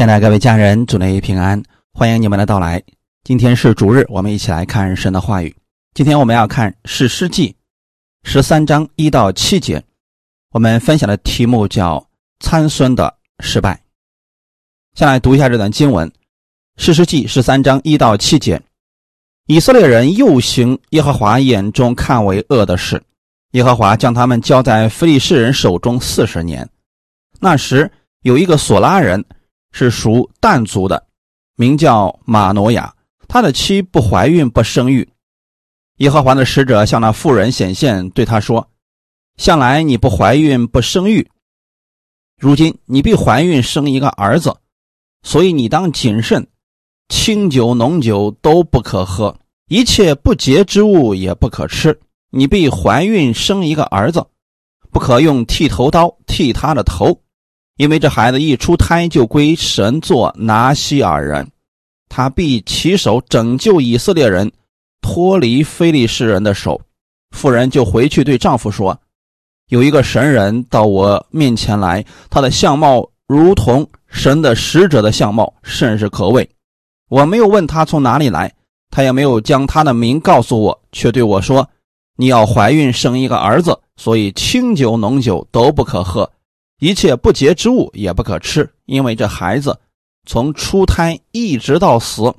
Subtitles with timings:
[0.00, 2.82] 亲爱的各位家人，主内平安，欢迎你们的到来。
[3.22, 5.54] 今天是主日，我们一起来看神的话语。
[5.92, 7.50] 今天我们要看《史诗记》
[8.26, 9.84] 十三章一到七节。
[10.52, 12.02] 我们分享的题目叫
[12.40, 13.78] “参孙的失败”。
[14.96, 16.08] 先来读一下这段经文，
[16.78, 18.58] 《史诗记》十三章一到七节：
[19.48, 23.02] 以色列人又行耶和华眼中看为恶的事，
[23.50, 26.66] 耶和华将他们交在非利士人手中四十年。
[27.38, 27.92] 那时
[28.22, 29.22] 有一个索拉人。
[29.72, 31.06] 是属但族的，
[31.56, 32.94] 名叫马诺亚。
[33.28, 35.08] 他的妻不怀孕不生育。
[35.98, 38.68] 耶和华的使者向那妇人显现，对他说
[39.38, 41.30] ：“向来你不怀孕不生育，
[42.36, 44.56] 如今你必怀孕生一个儿子，
[45.22, 46.48] 所以你当谨慎，
[47.08, 52.00] 清酒浓酒都不可喝，一切不洁之物也不可吃。
[52.30, 54.26] 你必怀孕生一个儿子，
[54.90, 57.20] 不可用剃头刀剃他的头。”
[57.80, 61.50] 因为这孩子一出胎就归神做拿西尔人，
[62.10, 64.52] 他必起手拯救以色列人
[65.00, 66.78] 脱离非利士人的手。
[67.34, 69.00] 妇人就回去对丈夫说
[69.70, 76.50] ：“有一个神人到我面前来，他的相貌如同神的使者的相貌，甚是可畏。
[77.08, 78.52] 我没有问他从哪里来，
[78.90, 81.66] 他也没有将他的名告诉我，却对我说：
[82.18, 86.30] 你要怀孕生一个儿子，所以清酒浓酒都不可喝。”
[86.80, 89.78] 一切不洁之物也不可吃，因为这孩子
[90.26, 92.34] 从出胎一直到死，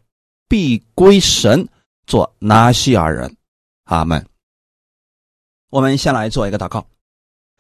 [0.50, 1.67] 必归神
[2.08, 3.33] 做拿西尔人。
[3.86, 4.25] 阿门。
[5.70, 6.86] 我们先来做一个祷告，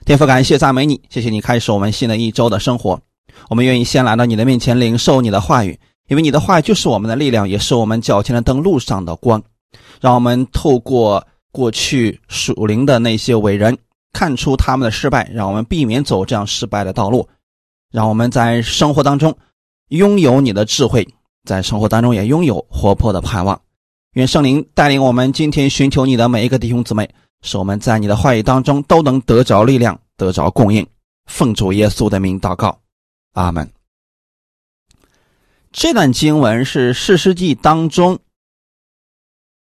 [0.05, 2.99] 天父，感谢赞美你，谢谢你开始我们新的一周的生活。
[3.47, 9.41] 我们愿意先来到你的面前领受你的话语，因为你的话语就是我们的力量，也是我们脚前的灯路上的光。
[10.01, 13.77] 让我们透过过去属灵的那些伟人。
[14.13, 17.27] 看出他们的失败，让我们避免走这样失败的道路，
[17.91, 19.37] 让我们在生活当中
[19.89, 21.07] 拥有你的智慧，
[21.45, 23.61] 在生活当中也拥有活泼的盼望。
[24.13, 27.09] 愿圣灵带领我们今天寻求你的每一个弟兄姊妹，
[27.41, 30.85] 使我们在你的话语当中都能得着力量，得着供应。
[31.27, 32.77] 奉主耶稣的名祷告，
[33.33, 33.71] 阿门。
[35.71, 38.19] 这段经文是士师记当中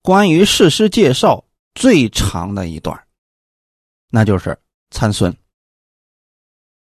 [0.00, 1.44] 关于士师介绍
[1.75, 2.98] 最长的一段。
[4.10, 4.58] 那就是
[4.91, 5.36] 参孙。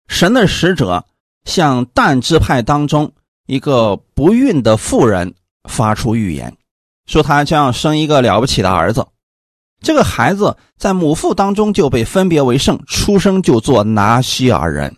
[0.08, 1.04] 神的使者
[1.44, 3.12] 向但支派当中
[3.46, 5.34] 一个不孕的妇人
[5.68, 6.56] 发出预言，
[7.06, 9.06] 说他将要生一个了不起的儿子。
[9.80, 14.96] 这个孩子在母腹当中就被分别为圣，出生就做拿西尔人，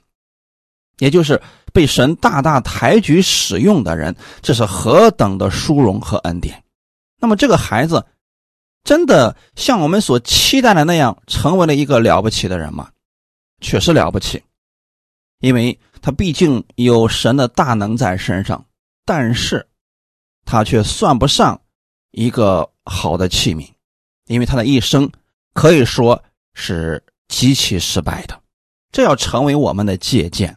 [0.98, 1.40] 也就是
[1.72, 4.14] 被神大大抬举使用的人。
[4.42, 6.62] 这是何等的殊荣和恩典！
[7.20, 8.04] 那么这个孩子。
[8.84, 12.90] 真的像我们所期待的那样，成为了一个了不起的人吗？
[13.60, 14.42] 确实了不起，
[15.40, 18.64] 因为他毕竟有神的大能在身上，
[19.04, 19.66] 但是，
[20.44, 21.60] 他却算不上
[22.12, 23.68] 一个好的器皿，
[24.26, 25.10] 因为他的一生
[25.52, 26.22] 可以说
[26.54, 28.40] 是极其失败的。
[28.90, 30.56] 这要成为我们的借鉴，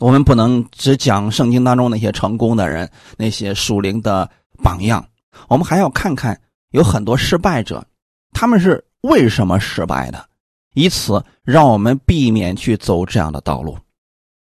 [0.00, 4.28] 我们不能只讲圣经当中那些成功的人，那些属灵的
[4.62, 5.06] 榜样，
[5.46, 6.40] 我们还要看看。
[6.70, 7.86] 有很多失败者，
[8.32, 10.28] 他们是为什么失败的？
[10.74, 13.78] 以此让我们避免去走这样的道路。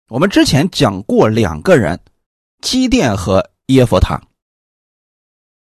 [0.07, 1.99] 我们之前讲过两个人，
[2.61, 4.21] 基甸和耶弗他。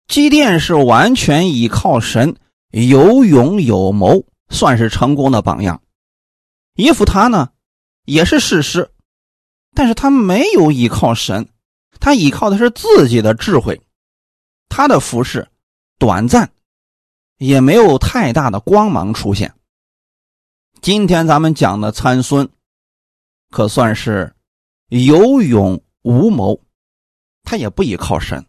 [0.08, 2.36] 基甸是完全依靠神，
[2.72, 5.82] 有勇有谋，算是成功的榜样。
[6.76, 7.52] 耶弗他呢，
[8.06, 8.90] 也是事实，
[9.76, 11.48] 但是他没有依靠神，
[12.00, 13.80] 他依靠的是自己的智慧，
[14.68, 15.48] 他的服饰。
[16.00, 16.50] 短暂，
[17.38, 19.54] 也没有太大的光芒出现。
[20.82, 22.50] 今天咱们讲的参孙，
[23.52, 24.34] 可算是
[24.88, 26.62] 有勇无谋，
[27.44, 28.46] 他也不依靠神。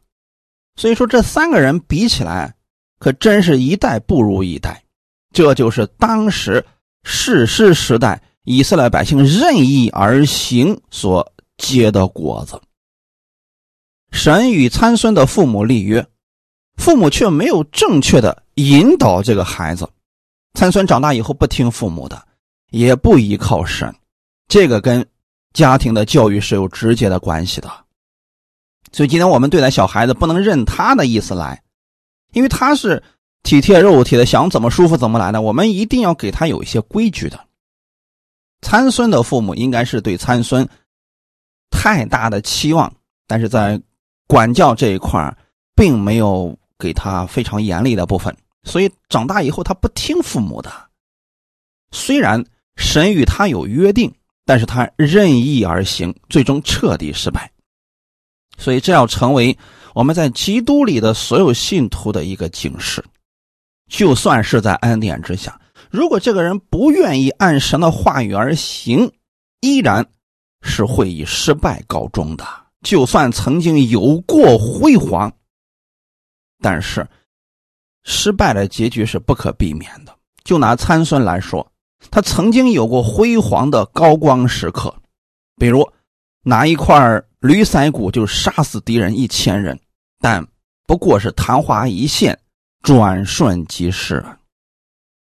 [0.77, 2.55] 所以说，这三个人比起来，
[3.00, 4.84] 可真是一代不如一代。
[5.32, 6.65] 这就是当时
[7.03, 12.62] 世师时代以色列百姓任意而行所结的果子。
[14.12, 16.06] 神与参孙的父母立约。
[16.81, 19.87] 父母却没有正确的引导这个孩子，
[20.55, 22.27] 参孙长大以后不听父母的，
[22.71, 23.94] 也不依靠神，
[24.49, 25.06] 这个跟
[25.53, 27.71] 家庭的教育是有直接的关系的。
[28.93, 31.62] 所以今天我们对待小孩子不能认他的意思来，
[32.32, 33.03] 因为他是
[33.43, 37.38] 体贴肉体的，想怎么舒服怎么来的，我们一定要给他有一些规矩的。
[38.62, 40.67] 参孙的父母应该是对参孙
[41.71, 42.91] 太大的期望，
[43.26, 43.79] 但是在
[44.26, 45.37] 管教这一块
[45.76, 46.56] 并没有。
[46.81, 50.73] 给他非常严厉的部分，所以长大以后他不听父母的。
[51.93, 52.44] 虽然
[52.77, 54.12] 神与他有约定，
[54.44, 57.49] 但是他任意而行，最终彻底失败。
[58.59, 59.56] 所以这要成为
[59.94, 63.05] 我们在基督里的所有信徒的一个警示。
[63.88, 65.61] 就算是在恩典之下，
[65.91, 69.11] 如果这个人不愿意按神的话语而行，
[69.61, 70.06] 依然
[70.62, 72.47] 是会以失败告终的。
[72.83, 75.33] 就算曾经有过辉煌，
[76.61, 77.07] 但是
[78.05, 80.15] 失败的结局是不可避免的。
[80.45, 81.71] 就拿参孙来说，
[82.11, 84.95] 他曾经有过辉煌的高光时刻，
[85.57, 85.91] 比如
[86.43, 89.79] 拿一块驴腮骨就杀死敌人一千人，
[90.19, 90.47] 但
[90.87, 92.39] 不过是昙花一现。
[92.83, 94.25] 转瞬即逝。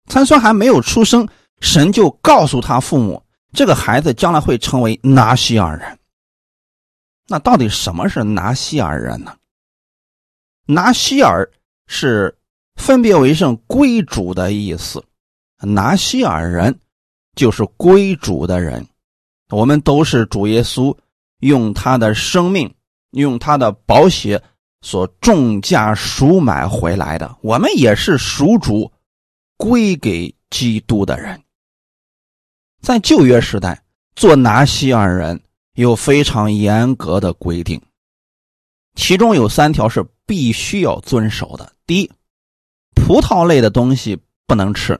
[0.07, 1.27] 参孙还没有出生，
[1.59, 3.21] 神就告诉他父母，
[3.51, 5.99] 这个孩子将来会成为拿西尔人。
[7.27, 9.35] 那到底什么是拿西尔人呢？
[10.65, 11.49] 拿西尔
[11.87, 12.35] 是
[12.75, 15.03] 分别为圣归主的意思，
[15.59, 16.79] 拿西尔人
[17.35, 18.85] 就是归主的人。
[19.49, 20.95] 我们都是主耶稣
[21.39, 22.73] 用他的生命，
[23.11, 24.41] 用他的宝血。
[24.85, 28.91] 所重价赎买回来的，我们也是属主
[29.55, 31.41] 归给基督的人。
[32.81, 33.81] 在旧约时代，
[34.13, 35.41] 做拿西尔人
[35.75, 37.81] 有非常严格的规定，
[38.95, 42.11] 其中有三条是必须要遵守的：第一，
[42.95, 44.95] 葡萄类的东西不能吃；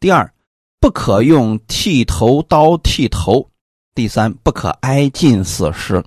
[0.00, 0.32] 第二，
[0.80, 3.50] 不可用剃头刀剃头；
[3.94, 6.04] 第三，不可挨近死尸。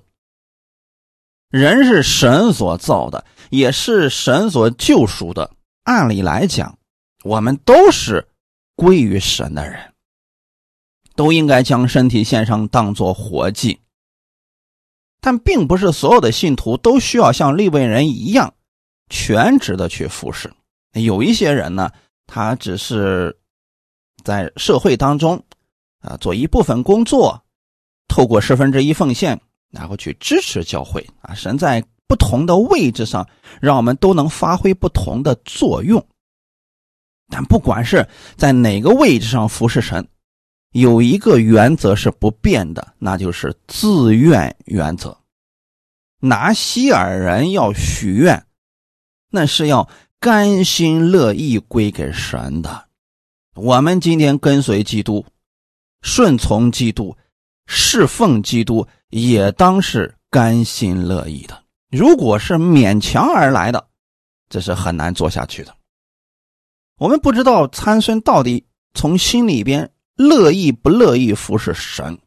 [1.50, 5.50] 人是神所造的，也是神所救赎的。
[5.84, 6.78] 按理来讲，
[7.24, 8.28] 我们都是
[8.76, 9.94] 归于神的人，
[11.16, 13.80] 都应该将身体献上，当做活祭。
[15.20, 18.54] 但并不是所有的信徒都需要像立位人一样
[19.08, 20.52] 全职的去服侍。
[20.92, 21.90] 有一些人呢，
[22.26, 23.36] 他只是
[24.24, 25.42] 在社会当中
[26.00, 27.42] 啊做一部分工作，
[28.08, 29.40] 透过十分之一奉献。
[29.70, 31.34] 然后去支持教会啊！
[31.34, 33.28] 神在不同的位置上，
[33.60, 36.02] 让我们都能发挥不同的作用。
[37.28, 40.08] 但不管是在哪个位置上服侍神，
[40.72, 45.16] 有一个原则是不变的，那就是自愿原则。
[46.20, 48.46] 拿西尔人要许愿，
[49.30, 49.88] 那是要
[50.18, 52.86] 甘心乐意归给神的。
[53.54, 55.24] 我们今天跟随基督，
[56.02, 57.16] 顺从基督。
[57.70, 61.62] 侍奉基督也当是甘心乐意的。
[61.90, 63.88] 如果是勉强而来的，
[64.48, 65.76] 这是很难做下去的。
[66.96, 72.18] 我们不知道参孙到底从心里边乐意不乐意服侍神，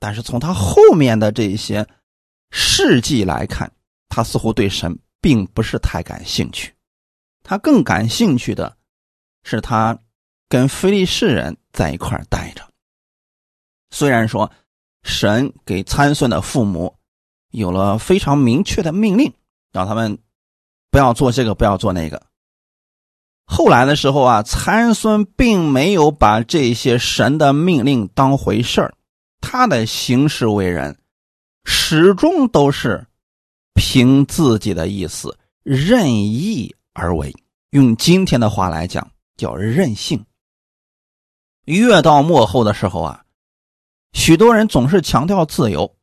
[0.00, 1.86] 但是从他后面的这些
[2.50, 3.70] 事迹来看，
[4.08, 6.74] 他似乎对神并不是太感兴趣。
[7.44, 8.76] 他更感兴趣的
[9.44, 9.96] 是他
[10.48, 12.68] 跟非利士人在一块待着。
[13.90, 14.50] 虽然说。
[15.04, 16.94] 神给参孙的父母
[17.52, 19.32] 有了非常明确的命令，
[19.72, 20.18] 让他们
[20.90, 22.20] 不要做这个，不要做那个。
[23.50, 28.94] 后来的时候啊，参孙并没有把这些神的命令当回事儿，
[29.40, 30.98] 他的行事为人
[31.64, 33.06] 始终都是
[33.74, 37.34] 凭自己的意思任意而为。
[37.70, 40.22] 用今天的话来讲，叫任性。
[41.64, 43.24] 越到幕后的时候啊。
[44.12, 45.96] 许多人总是强调自由，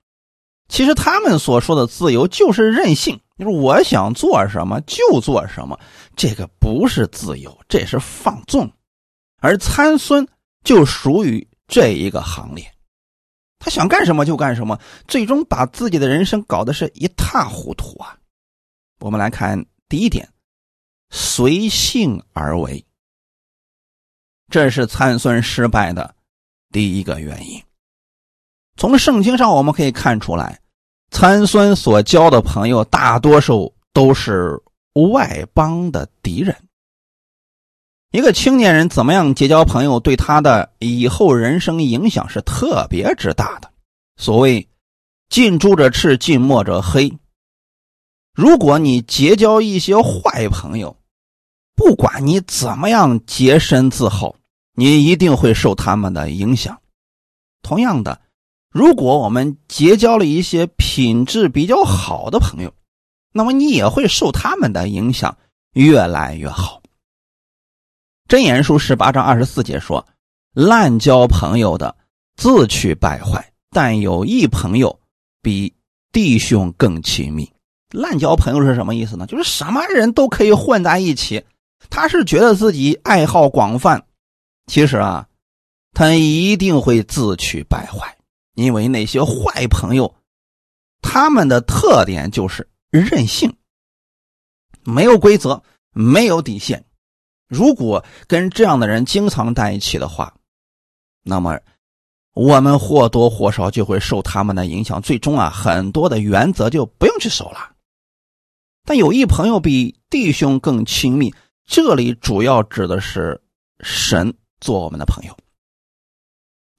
[0.67, 5.77] 其实他们所说的自由就是任性，就是我想做什么就做什么，
[6.15, 8.71] 这个不是自由，这是放纵。
[9.39, 10.27] 而参孙
[10.63, 12.73] 就属于这一个行列，
[13.59, 18.17] 他想干什么就干什么，最终把自己的人生搞得是一塌糊涂啊！
[18.99, 20.27] 我们来看第一点，
[21.09, 22.83] 随性而为，
[24.49, 26.15] 这是参孙失败的
[26.71, 27.61] 第一个原因。
[28.77, 30.59] 从圣经上我们可以看出来，
[31.11, 34.61] 参孙所交的朋友大多数都是
[35.13, 36.55] 外邦的敌人。
[38.11, 43.69] 一个青年人怎么样结交朋友，对他的以后人生影响是特别之大的。
[44.17, 44.67] 所谓
[45.29, 47.17] “近朱者赤，近墨者黑”。
[48.33, 50.97] 如果你结交一些坏朋友，
[51.75, 54.35] 不管你怎么样洁身自好，
[54.73, 56.79] 你一定会受他们的影响。
[57.61, 58.21] 同样的。
[58.75, 62.73] 如果我们结交了一些品质比较好的朋友，
[63.31, 65.37] 那么你也会受他们的影响
[65.71, 66.81] 越来越好。
[68.27, 70.05] 真言书十八章二十四节说
[70.51, 71.95] ：“滥交朋友的
[72.35, 74.99] 自取败坏，但有一朋友
[75.41, 75.73] 比
[76.11, 77.49] 弟兄更亲密。”
[77.95, 79.25] 滥交朋友是什么意思呢？
[79.25, 81.41] 就是什么人都可以混在一起，
[81.89, 84.03] 他是觉得自己爱好广泛，
[84.67, 85.25] 其实啊，
[85.93, 88.14] 他一定会自取败坏。
[88.55, 90.15] 因为那些坏朋友，
[91.01, 93.53] 他们的特点就是任性，
[94.83, 96.85] 没有规则，没有底线。
[97.47, 100.33] 如果跟这样的人经常在一起的话，
[101.21, 101.59] 那么
[102.33, 107.75] 我们或多或少就会受他们的影响，最终啊，很多的原则就不用去守了。
[108.85, 111.33] 但有一朋友比弟兄更亲密，
[111.65, 113.43] 这里主要指的是
[113.81, 115.37] 神做我们的朋友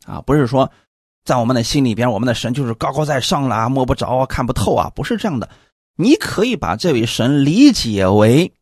[0.07, 0.73] 啊，不是说。
[1.27, 5.51] 在我们的心里边，我们的神就是高高在上了，摸不着、看不透啊，不是这样的。
[5.97, 8.53] 你可以把这位神理解为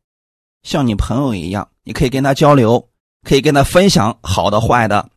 [0.62, 2.88] 像你朋友一样，你可以跟他交流，
[3.22, 5.10] 可以跟他分享好的、坏的，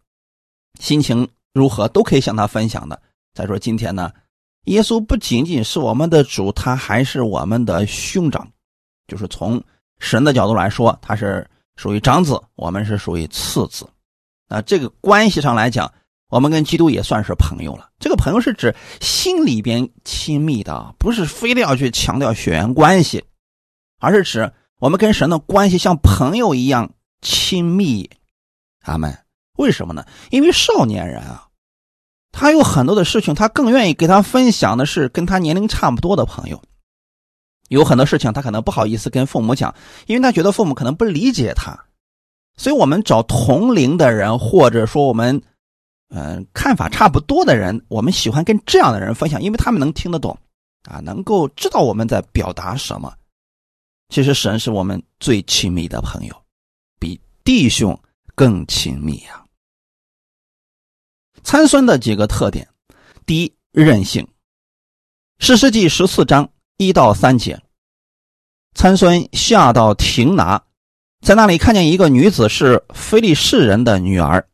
[0.77, 3.01] 心情如何都可以向他分享的。
[3.33, 4.11] 再说今天呢，
[4.65, 8.45] 耶稣不仅仅是我们的主，他还是我们的兄长，
[9.07, 9.63] 就是从
[9.99, 13.87] 神的角度来说，他是属于长子，我们是属于次子。
[14.49, 15.89] 那这个关系上来讲。
[16.29, 17.89] 我们跟基督也算是朋友了。
[17.99, 23.23] 这个朋友是指心里边亲密的，不是非得要去强调血缘关系，
[23.99, 26.91] 而是指我们跟神的关系像朋友一样
[27.21, 28.09] 亲密。
[28.83, 29.17] 阿门。
[29.57, 30.05] 为什么呢？
[30.29, 31.47] 因为少年人啊，
[32.33, 36.61] 他有很多的事情，他更愿意给他分享的是跟他年龄差不多的朋友。
[37.69, 39.73] 有很多事情他可能不好意思跟父母讲，
[40.05, 41.85] 因为他觉得父母可能不理解他。
[42.57, 45.41] 所以我们找同龄的人，或者说我们。
[46.09, 50.37] 嗯，看法差不多的人，我们喜欢跟这样的人分享，因为他们能听得懂，
[50.83, 53.13] 啊，能够知道我们在表达什么。
[54.09, 56.35] 其实神是我们最亲密的朋友，
[56.97, 57.99] 比弟兄
[58.35, 59.43] 更亲密呀。
[61.43, 62.67] 参孙的几个特点：
[63.25, 64.25] 第一，任性。
[65.39, 67.61] 诗世纪十四章一到三节，
[68.75, 70.63] 参孙下到亭拿，
[71.21, 74.47] 在那里看见一个女子是非利士人的女儿。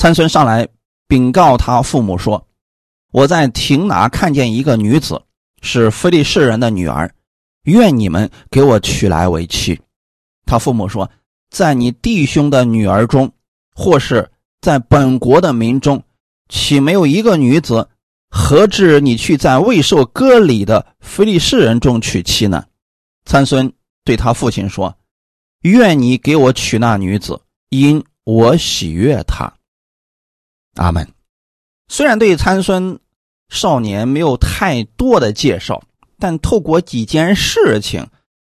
[0.00, 0.66] 参孙上来
[1.08, 2.46] 禀告他父母说
[3.12, 5.20] ：“我在亭拿看见一个女子，
[5.60, 7.14] 是非利士人的女儿，
[7.64, 9.78] 愿你们给我娶来为妻。”
[10.48, 11.10] 他父母说
[11.52, 13.30] ：“在你弟兄的女儿中，
[13.74, 14.26] 或是
[14.62, 16.02] 在本国的民中，
[16.48, 17.86] 岂没有一个女子？
[18.30, 22.64] 何至你去在未受割礼的非利士人中娶妻呢？”
[23.28, 23.70] 参孙
[24.02, 24.96] 对他父亲说
[25.60, 27.38] ：“愿你给我娶那女子，
[27.68, 29.52] 因我喜悦她。”
[30.76, 31.06] 阿门。
[31.88, 32.98] 虽然对参孙
[33.48, 35.82] 少年没有太多的介绍，
[36.18, 38.06] 但透过几件事情，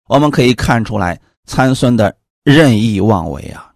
[0.07, 3.71] 我们可以看出来参孙的任意妄为啊。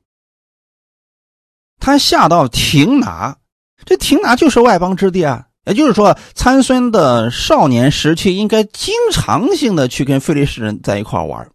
[1.79, 3.38] 他下到亭拿，
[3.85, 5.47] 这亭拿就是外邦之地啊。
[5.65, 11.50] 也就是说，参孙的少年时期应该经常性的去跟菲利士人在一块玩。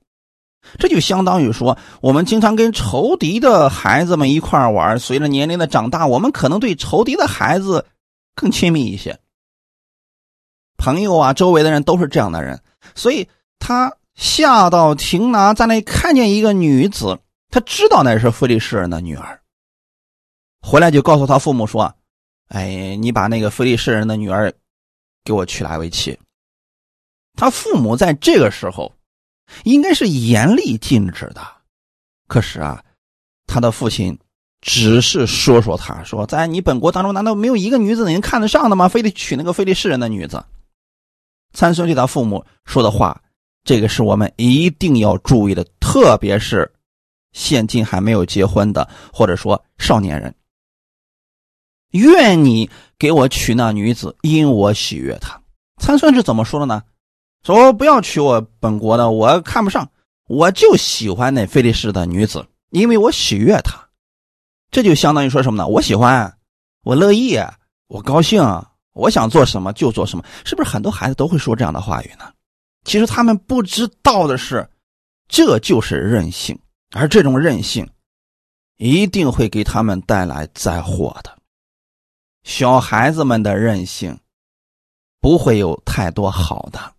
[0.79, 7.87] 这就相当于说，我们经常跟仇敌的孩子们一块玩，随着年龄的长大，我们可能对仇敌的孩子
[8.35, 9.19] 更亲密一些。
[10.77, 12.61] 朋友啊，周围的人都是这样的人，
[12.95, 17.19] 所以他下到亭拿，在那看见一个女子，
[17.51, 19.41] 他知道那是菲利士人的女儿，
[20.61, 21.95] 回来就告诉他父母说
[22.49, 24.53] ：“哎，你把那个菲利士人的女儿
[25.25, 26.19] 给我娶来为妻。”
[27.37, 28.93] 他父母在这个时候。
[29.65, 31.41] 应该是严厉禁止的，
[32.27, 32.83] 可是啊，
[33.47, 34.19] 他的父亲
[34.61, 38.89] 只是说说，他说，在你本国当中，难道没有一个女子能看得上的吗？
[38.89, 40.45] 非得娶那个非利士人的女子？
[41.53, 43.23] 参孙对他父母说的话，
[43.65, 46.71] 这个是我们一定要注意的，特别是
[47.33, 50.35] 现今还没有结婚的，或者说少年人。
[51.93, 55.41] 愿你给我娶那女子，因我喜悦她。
[55.81, 56.83] 参孙是怎么说的呢？
[57.57, 59.91] 说不要娶我本国的，我看不上，
[60.27, 63.89] 我就喜欢那菲利士的女子，因为我喜悦她。
[64.71, 65.67] 这就相当于说什么呢？
[65.67, 66.37] 我喜欢，
[66.83, 67.39] 我乐意，
[67.87, 68.43] 我高兴，
[68.93, 70.23] 我想做什么就做什么。
[70.45, 72.31] 是不是很多孩子都会说这样的话语呢？
[72.85, 74.69] 其实他们不知道的是，
[75.27, 76.59] 这就是任性，
[76.95, 77.89] 而这种任性
[78.77, 81.35] 一定会给他们带来灾祸的。
[82.45, 84.19] 小孩子们的任性
[85.19, 86.93] 不会有太多好的。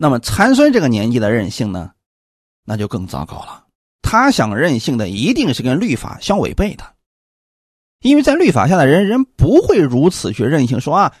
[0.00, 1.90] 那么参孙这个年纪的任性呢，
[2.64, 3.66] 那就更糟糕了。
[4.00, 6.94] 他想任性的一定是跟律法相违背的，
[8.00, 10.80] 因为在律法下的人人不会如此去任性。
[10.80, 11.14] 说啊，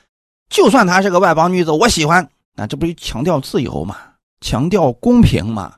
[0.48, 3.96] 就算她是个外邦女子，我喜欢，那这不是强调自由吗？
[4.40, 5.76] 强调公平吗？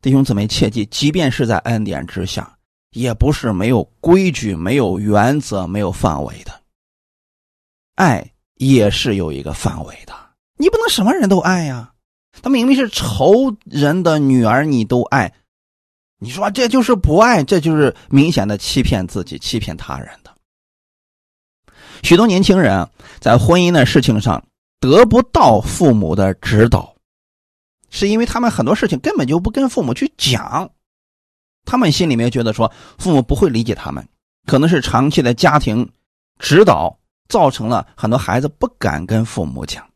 [0.00, 2.56] 弟兄姊妹切记，即便是在恩典之下，
[2.92, 6.62] 也不是没有规矩、没有原则、没有范围的。
[7.96, 10.27] 爱也是有一个范围的。
[10.58, 11.92] 你不能什么人都爱呀！
[12.42, 15.32] 他明明是仇人的女儿，你都爱，
[16.18, 20.32] 你说这就是不爱，这就是明显的欺骗自己、欺骗他人的。
[22.02, 22.88] 许多年轻人
[23.18, 24.44] 在婚姻的事情上
[24.78, 26.94] 得不到父母的指导，
[27.90, 30.70] 是因为他们很多事情根本就不跟父母去讲，
[31.64, 34.06] 他们心里面觉得说父母不会理解他们，
[34.46, 35.90] 可能是长期的家庭
[36.38, 36.96] 指导
[37.28, 39.87] 造成了很多孩子不敢跟父母讲。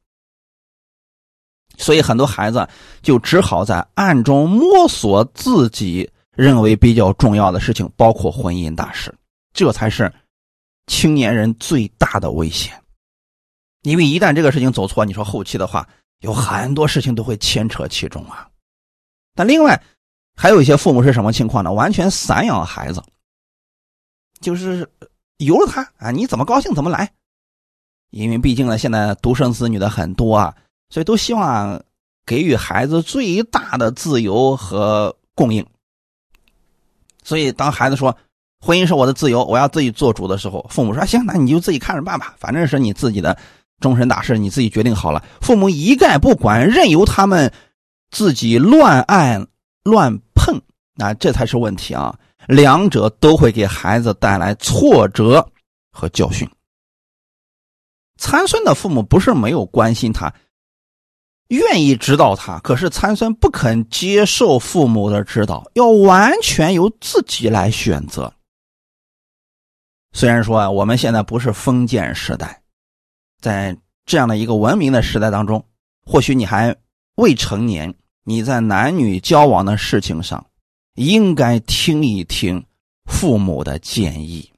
[1.79, 2.69] 所以很多孩子
[3.02, 9.12] 就只好在暗中摸索自己认为比较重要的事情，包括婚姻大事。
[9.52, 10.12] 这才是
[10.87, 12.73] 青年人最大的危险。
[13.83, 15.88] 因为一旦这个事情走错，你说后期的话，
[16.21, 18.49] 有很多事情都会牵扯其中啊。
[19.35, 19.83] 但另外
[20.37, 21.73] 还有一些父母是什么情况呢？
[21.73, 23.02] 完全散养孩子，
[24.41, 24.88] 就是
[25.38, 27.11] 由了他啊，你怎么高兴怎么来。
[28.11, 30.55] 因为毕竟呢，现在独生子女的很多啊。
[30.92, 31.82] 所以都希望
[32.26, 35.66] 给予孩子最大的自由和供应。
[37.25, 38.14] 所以当孩子说
[38.61, 43.38] 婚姻是我的自由，我要自己做主的时候，父母说行，那你就自己看着办吧，反正是你自己的
[43.80, 45.25] 终身大事，你自己决定好了。
[45.40, 47.50] 父母一概不管，任由他们
[48.11, 49.46] 自己乱按
[49.82, 50.61] 乱碰，
[50.94, 52.18] 那这才是问题啊！
[52.46, 55.49] 两者都会给孩子带来挫折
[55.90, 56.46] 和教训。
[58.18, 60.32] 参孙的父母不是没有关心他。
[61.52, 68.32] 愿意指导他，可是参孙不肯接受父母的指导，要完全由自己来选择。
[70.14, 72.62] 虽然说啊，我们现在不是封建时代，
[73.42, 75.62] 在这样的一个文明的时代当中，
[76.06, 76.75] 或许你还
[77.16, 77.94] 未成年，
[78.25, 80.47] 你在男女交往的事情上，
[80.94, 82.64] 应该听一听
[83.04, 84.50] 父母的建议。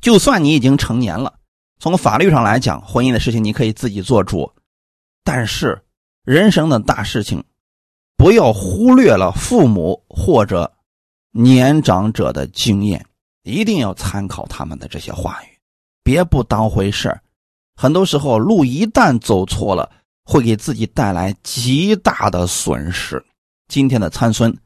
[0.00, 1.32] 就算你已经成年了，
[1.78, 4.52] 从法律上来讲，婚姻的事情你可以自己做主，
[5.24, 5.80] 但是。
[6.26, 7.44] 人生的大事情，
[8.16, 10.72] 不要忽略了父母或者
[11.32, 13.04] 年长者的经验，
[13.42, 15.48] 一定要参考他们的这些话语，
[16.02, 17.14] 别不当回事
[17.76, 19.92] 很多时候，路一旦走错了，
[20.24, 23.22] 会给自己带来极大的损失。
[23.68, 24.56] 今天的参孙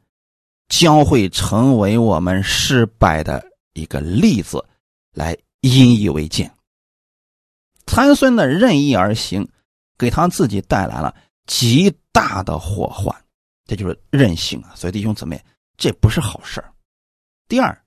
[0.68, 4.64] 将会成为我们失败的一个例子，
[5.12, 6.49] 来引以为鉴。
[7.87, 9.49] 参孙的任意而行，
[9.99, 11.15] 给他自己带来了。
[11.47, 13.15] 极大的祸患，
[13.65, 14.73] 这就是任性啊！
[14.75, 15.43] 所以弟兄姊妹，
[15.79, 16.63] 这不是好事
[17.49, 17.83] 第二，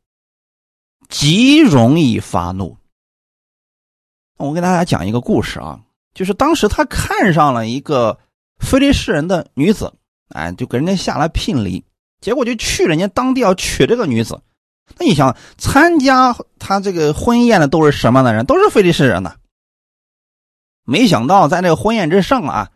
[1.10, 2.76] 极容易发怒。
[4.38, 5.80] 我给大家讲一个故事啊，
[6.16, 8.20] 就是当时他看上了一个
[8.58, 9.94] 非利士人的女子，
[10.30, 11.86] 哎，就给人家下了聘礼，
[12.20, 14.42] 结果就去人家当地要娶这个女子。
[14.98, 18.44] 那你想，参加他这个婚宴的都是什么样的人？
[18.48, 19.36] 都是非利士人呢。
[20.86, 22.70] 没想到在这个婚宴之上啊。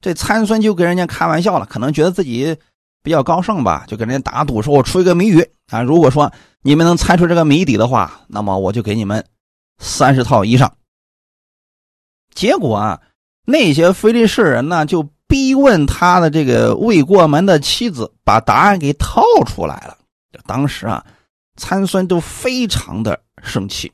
[0.00, 2.56] 这参孙就跟人家开玩笑了，可能觉得自己
[3.02, 9.24] 比较高尚吧，就跟人家打赌说：“我出一个谜语啊，如果说你们能猜出这个谜底的话，那么我就给你们
[9.78, 10.70] 三十套衣裳。”
[12.32, 13.00] 结果啊，
[13.44, 19.98] 那些非利士人呢，就逼问他的这个未过门的妻子，把答案给套出来了。
[20.46, 21.04] 当时啊，
[21.56, 23.92] 参孙都非常的生气，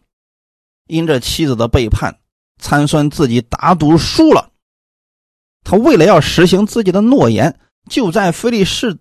[0.87, 2.15] 因着妻子的背叛，
[2.59, 4.51] 参孙自己打赌输了。
[5.63, 8.99] 他为了要实行自己的诺言，就在菲利士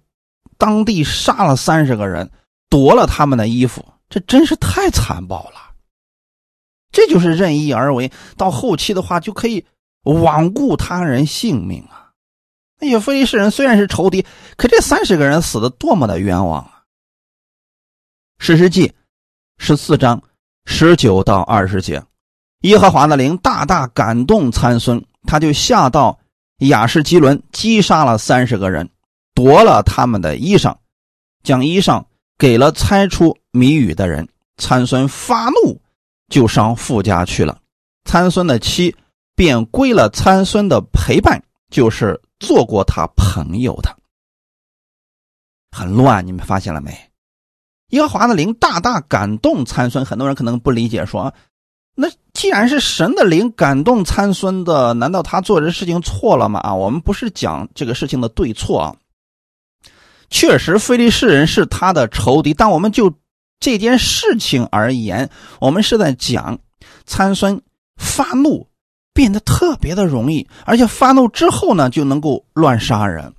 [0.58, 2.32] 当地杀了三十个人，
[2.70, 5.74] 夺了他们的衣服，这真是太残暴了。
[6.92, 9.66] 这就是任意而为，到后期的话就可以
[10.04, 12.12] 罔顾他人性命啊！
[12.80, 14.26] 那些菲利士人虽然是仇敌，
[14.58, 16.84] 可这三十个人死的多么的冤枉啊！
[18.38, 18.94] 史诗记
[19.58, 20.22] 十四章
[20.66, 22.04] 十九到二十节，
[22.64, 26.20] 耶和华的灵大大感动参孙，他就下到。
[26.60, 28.90] 亚士基伦击杀了三十个人，
[29.34, 30.78] 夺了他们的衣裳，
[31.44, 32.06] 将衣裳
[32.38, 34.30] 给了猜出谜语的人。
[34.56, 35.82] 参孙发怒，
[36.30, 37.60] 就上富家去了。
[38.06, 38.96] 参孙的妻
[39.36, 43.98] 便归了参孙的陪伴，就是做过他朋友的。
[45.72, 46.98] 很乱，你们发现了没？
[47.90, 50.06] 耶和华的灵大大感动参孙。
[50.06, 51.34] 很多人可能不理解，说。
[51.96, 56.60] 那既然是神的灵感动参孙的，难道他做这事情错了吗？
[56.62, 58.96] 啊，我们不是讲这个事情的对错啊。
[60.30, 63.14] 确实，非利士人是他的仇敌，但我们就
[63.60, 65.30] 这件事情而言，
[65.60, 66.58] 我们是在讲
[67.06, 67.62] 参孙
[67.98, 68.68] 发怒
[69.14, 73.32] 变得特别的容易，而且发怒之后呢，就能够乱杀人。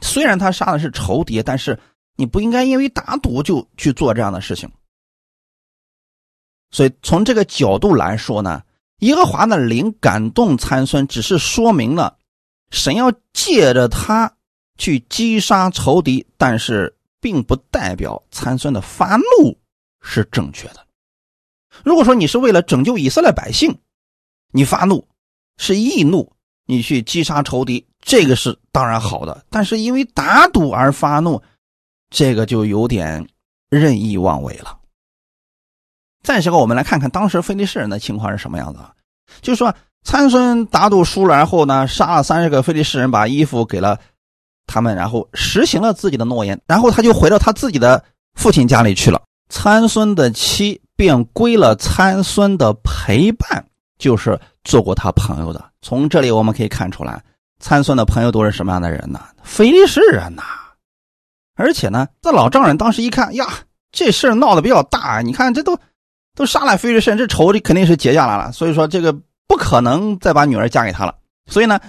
[0.00, 1.78] 虽然他杀的是仇敌，但是
[2.16, 4.68] 你不应该因为打赌就去做这样的事情。
[6.72, 8.62] 所以从这个角度来说呢，
[9.00, 12.16] 耶和华的灵感动参孙，只是说明了
[12.70, 14.34] 神要借着他
[14.78, 19.56] 去击杀仇敌，但是并不代表参孙的发怒
[20.00, 20.86] 是正确的。
[21.84, 23.78] 如果说你是为了拯救以色列百姓，
[24.50, 25.06] 你发怒
[25.58, 26.32] 是易怒，
[26.66, 29.44] 你去击杀仇敌，这个是当然好的。
[29.50, 31.42] 但是因为打赌而发怒，
[32.10, 33.28] 这个就有点
[33.68, 34.78] 任意妄为了。
[36.22, 38.92] 再时个，我们来看看当时菲利士人的情况是什么样子啊？
[39.40, 43.98] 就是说，参孙打赌输了，然后呢，杀了三十个菲利士人，把衣服给了
[44.66, 48.04] 他们，然后实行了自己的诺言，然后他就回到他自己的
[48.34, 49.20] 父亲家里去了。
[49.48, 53.64] 参孙的妻便归了参孙的陪伴，
[53.98, 55.64] 就是做过他朋友的。
[55.80, 57.22] 从这里我们可以看出来，
[57.58, 59.20] 参孙的朋友都是什么样的人呢？
[59.42, 60.42] 菲利士人呐！
[61.56, 63.46] 而且呢，这老丈人当时一看呀，
[63.90, 65.76] 这事闹得比较大，你看这都。
[66.34, 68.52] 都杀了菲利士人，这仇这肯定是结下来了。
[68.52, 69.12] 所以说这个
[69.46, 71.14] 不可能再把女儿嫁给他了。
[71.46, 71.80] 所以呢，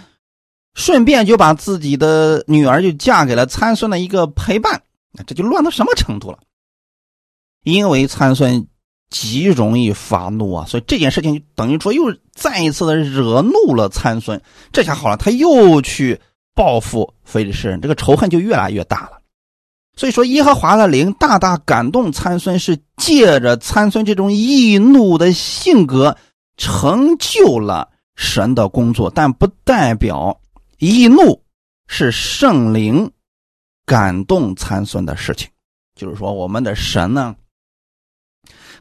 [0.74, 4.82] 顺便就把自己的女儿就嫁给了参孙的一个陪伴。
[5.28, 6.40] 这就乱到什么程度了？
[7.64, 8.68] 因为参孙
[9.10, 14.42] 极容易发怒啊，所以这件事情就等于说又再一次的惹怒了参孙。
[14.72, 16.20] 这下好了，他又去
[16.56, 19.22] 报复菲利士人，这个仇恨就越来越大了。
[19.96, 26.18] 所以说，耶和华的灵大大感动参孙，是借着参孙这种易怒的性格，
[26.58, 29.12] 成就了神的工作。
[29.14, 30.42] 但不代表
[30.80, 31.44] 易怒
[31.88, 33.12] 是圣灵
[33.86, 35.48] 感动参孙的事情。
[35.96, 37.36] 就是说，我们的神呢，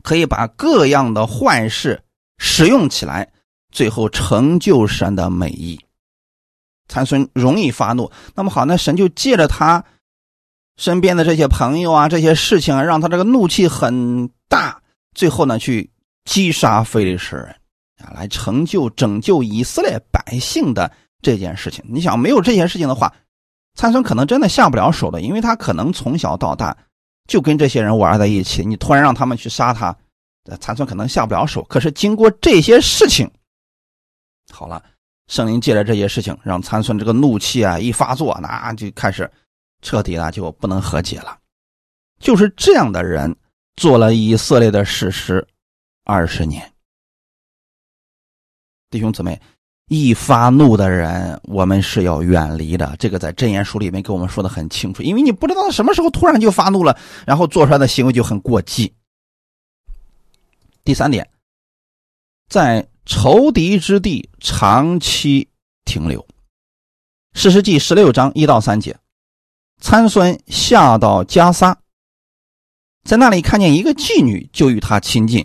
[0.02, 2.02] 可以把各样的坏事
[2.38, 3.30] 使用起来，
[3.70, 5.78] 最后成就神的美意。
[6.88, 9.84] 参孙容易发怒，那么好，那神就借着他。
[10.82, 14.82] 身边的这些朋友啊，这些事情啊，让他这个怒气很大，
[15.14, 15.88] 最后呢，去
[16.24, 17.54] 击杀非利士人
[18.04, 20.90] 啊，来成就拯救以色列百姓的
[21.20, 21.84] 这件事情。
[21.86, 23.14] 你想，没有这些事情的话，
[23.76, 26.76] 参孙可能真的下不了手的，因为他可能从小到大
[27.28, 28.64] 就跟这些人玩在一起。
[28.64, 29.96] 你突然让他们去杀他，
[30.58, 31.62] 参孙可能下不了手。
[31.68, 33.30] 可是经过这些事情，
[34.50, 34.82] 好了，
[35.28, 39.30] 圣灵借着这些事情，让参孙这个怒气啊一发作，那就开始。
[39.82, 41.38] 彻底了就不能和解了，
[42.18, 43.36] 就是这样的人
[43.76, 45.46] 做了以色列的史实
[46.04, 46.72] 二十年。
[48.88, 49.40] 弟兄姊妹，
[49.88, 52.94] 一发怒的人，我们是要远离的。
[52.98, 58.94] 这个在箴言书里面给我们说的很清楚，因为你不知道什么时候突然就发怒了，然后做出来的行为就很过激。
[60.84, 61.28] 第三点，
[62.48, 65.48] 在仇敌之地长期
[65.84, 66.26] 停留。
[67.34, 68.96] 史诗记十六章一到三节。
[69.82, 71.76] 参孙下到加撒，
[73.02, 75.44] 在那里看见一个妓女，就与他亲近。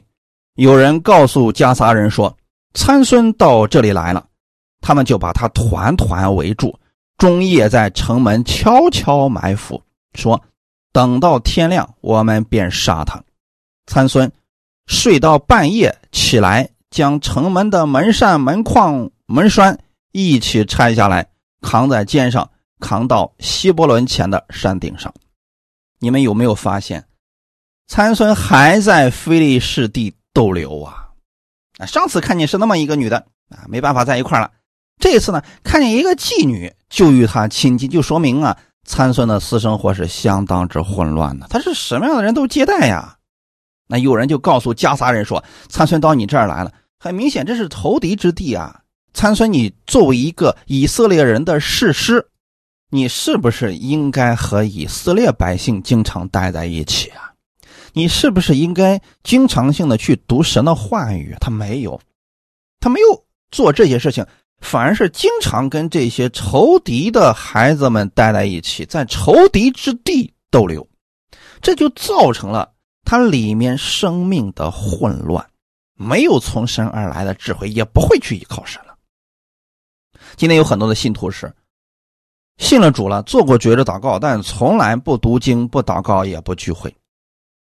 [0.53, 2.37] 有人告诉加撒人说
[2.75, 4.27] ：“参孙到这里来了。”
[4.79, 6.79] 他们就把他团团围住，
[7.17, 9.81] 中夜在城门悄悄埋伏，
[10.13, 10.39] 说
[10.93, 13.19] ：“等到天亮，我们便杀他。”
[13.87, 14.31] 参孙
[14.85, 19.79] 睡到半夜，起来将城门的门扇、门框、门栓
[20.11, 21.27] 一起拆下来，
[21.61, 22.47] 扛在肩上。
[22.79, 25.13] 扛到希伯伦前的山顶上，
[25.99, 27.05] 你们有没有发现，
[27.87, 31.09] 参孙还在非利士地逗留啊？
[31.79, 33.17] 啊，上次看见是那么一个女的
[33.49, 34.51] 啊，没办法在一块了。
[34.99, 41.47] 这次呢，看见一个妓女就与他亲近，就说明啊，参孙的私生活是相当之混乱的。
[41.49, 43.17] 他是什么样的人都接待呀？
[43.87, 48.81] 那有人就告诉加撒人说，参孙到你这儿来了，很明显这是投敌之地啊。
[49.13, 52.27] 参孙，你作为一个以色列人的士师。
[52.89, 57.33] 你是不是应该和以色列百姓经常待在一起啊？
[57.91, 61.35] 你是不是应该经常性的去读神的话语？
[61.41, 61.99] 他没有，
[62.79, 64.25] 他没有做这些事情，
[64.61, 70.87] 反而是经常跟这些仇敌的孩子们待在一起，在仇敌之地逗留，
[71.61, 72.71] 这就造成了
[73.03, 75.45] 他里面生命的混乱，
[75.95, 78.95] 没有从神而来的智慧，也不会去依靠神了。
[80.37, 81.53] 今天有很多的信徒是。
[82.57, 86.93] 信了主了，做过绝志祷告，但从来不读经、不祷告、也不聚会。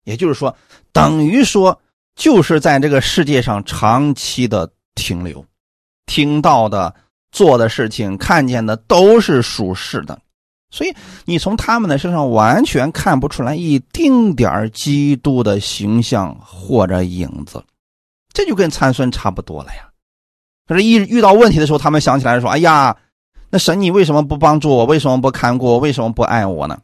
[0.03, 0.53] 也就是说，
[0.91, 1.79] 等于说
[2.15, 5.45] 就是在这个世界上长期的停留，
[6.07, 6.93] 听到的、
[7.31, 10.19] 做的事情、看见的都是属实的，
[10.71, 17.63] 所以你从他们的身上完全看不出来一丁点基督的形象或者影子。
[18.33, 19.89] 这就跟参孙差不多了呀。
[20.67, 22.93] 可是，一遇到问题的时候，他们想起来说：“哎呀。”
[23.51, 24.85] 那神，你为什么不帮助我？
[24.85, 25.77] 为什么不看顾我？
[25.77, 26.81] 为什么不爱我呢？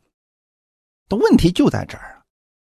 [1.07, 2.21] 的问题就在这儿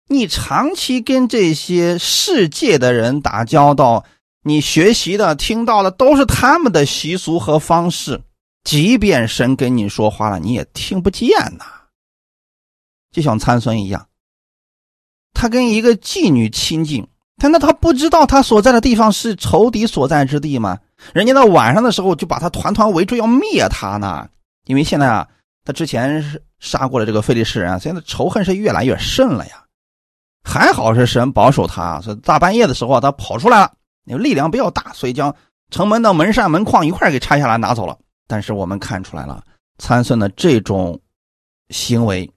[0.06, 4.06] 你长期跟这些世界的人打交道，
[4.42, 8.22] 你学习的、听到的都是他们的习俗和方式。
[8.64, 11.64] 即便神跟你说话了，你也听不见呐。
[13.10, 14.08] 就像参孙一样，
[15.32, 20.78] 他跟一个妓女亲近，但那他不知道他所在的地方是仇敌所在之地吗？
[21.14, 24.28] 人家到晚上的时候就把他团团围住要灭他呢。
[24.66, 25.26] 因为现在啊，
[25.64, 29.62] 他之前是杀过了这个非利士人，现在仇恨是越来越甚了呀。
[30.42, 33.72] 还好是神保守他，所以大半夜的时候啊他跑出来了，
[34.04, 35.34] 那力量比较大，所以将
[35.70, 37.96] 城门的门扇门框一块给拆下来拿走了。
[38.26, 39.44] 但是我们看出来了，
[39.78, 41.00] 参孙的这种
[41.70, 42.28] 行为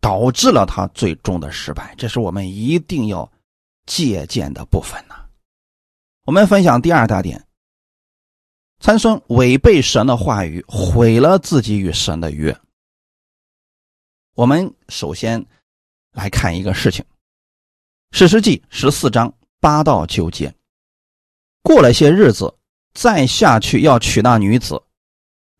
[0.00, 3.28] 导致了他最终的失败，这是我们一定要。
[3.88, 5.14] 借鉴的部分呢？
[6.26, 7.42] 我们分享第二大点：
[8.80, 12.54] 参孙违背神的话语，毁了自己与神的约。
[14.34, 15.44] 我们首先
[16.12, 17.02] 来看一个事情，
[18.12, 20.54] 《史诗记》十四章八到九节。
[21.62, 22.54] 过了些日子，
[22.92, 24.82] 再下去要娶那女子，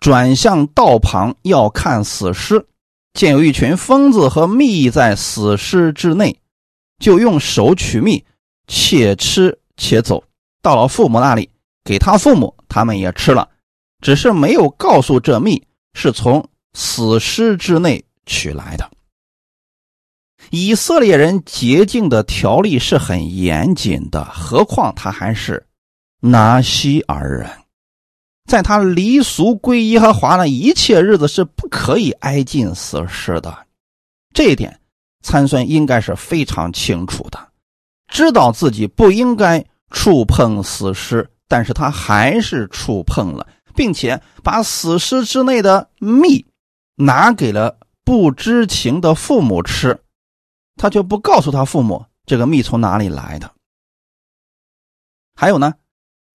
[0.00, 2.68] 转向道旁要看死尸，
[3.14, 6.38] 见有一群疯子和蜜在死尸之内。
[6.98, 8.24] 就用手取蜜，
[8.66, 10.22] 且吃且走，
[10.60, 11.48] 到了父母那里，
[11.84, 13.48] 给他父母，他们也吃了，
[14.00, 15.62] 只是没有告诉这蜜
[15.94, 18.90] 是从死尸之内取来的。
[20.50, 25.66] 以色列人洁净的条例是很严谨的，何况他还是
[26.20, 27.50] 拿西尔人，
[28.48, 33.66] 在他离俗归耶和华的一切日子是不可以挨近死尸的，
[34.32, 34.80] 这一点。
[35.22, 37.48] 参孙应该是非常清楚的，
[38.08, 46.46] 知道自己不应该触碰死尸，但是他还是触碰了，并且把死尸之内的蜜
[46.94, 50.00] 拿给了不知情的父母吃，
[50.76, 53.50] 他就不告诉他父母这个蜜从哪里来的。
[55.34, 55.74] 还有呢，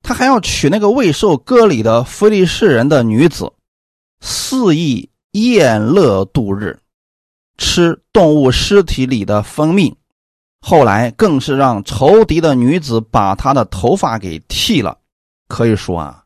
[0.02, 3.52] 他还要娶那个未受割礼的非利士人的女子，
[4.22, 6.80] 肆意宴乐度日。
[7.66, 9.98] 吃动物尸体里的蜂蜜，
[10.60, 15.00] 后来更是让仇敌的女子把他的头发给剃了。
[15.48, 16.26] 可以说啊，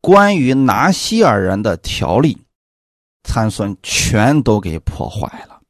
[0.00, 2.46] 关于拿西尔人的条例，
[3.24, 5.60] 参孙全都给破坏了。